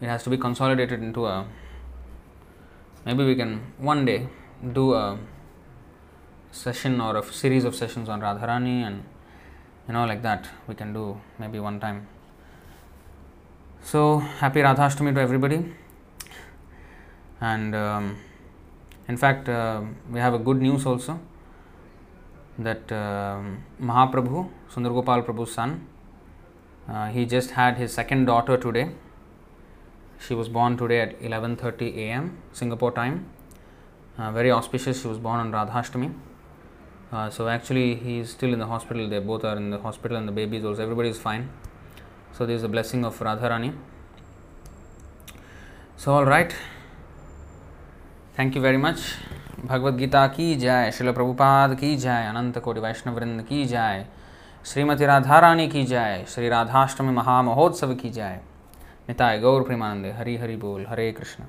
[0.00, 1.46] it has to be consolidated into a.
[3.08, 4.28] Maybe we can one day
[4.78, 5.18] do a
[6.50, 9.02] session or a series of sessions on Radharani and
[9.86, 12.06] you know like that we can do maybe one time.
[13.80, 15.64] So happy Radhashtami to everybody,
[17.40, 18.18] and um,
[19.08, 19.80] in fact uh,
[20.12, 21.18] we have a good news also
[22.58, 25.86] that um Mahaprabhu Sundar Gopal Prabhu's son
[26.86, 28.90] uh, he just had his second daughter today.
[30.20, 32.30] She was born today at 11:30 a.m.
[32.52, 33.26] Singapore time.
[34.18, 35.02] Uh, very auspicious.
[35.02, 36.12] She was born on Radhashtami.
[37.12, 39.08] Uh, so actually, he is still in the hospital.
[39.08, 40.82] They both are in the hospital, and the baby is also.
[40.82, 41.48] Everybody is fine.
[42.32, 43.72] So there is a blessing of Radharani.
[45.96, 46.54] So all right.
[48.34, 49.00] Thank you very much.
[49.66, 54.04] Bhagavad Gita की जय शिल प्रभुपाद की जय अनंत कोटि वैष्णव वृंद की जय
[54.72, 58.40] श्रीमती राधा रानी की जय श्री राधाष्टमी महामहोत्सव की जय
[59.08, 61.44] निताय गौर प्रेमानंद हरि हरि बोल हरे कृष्ण।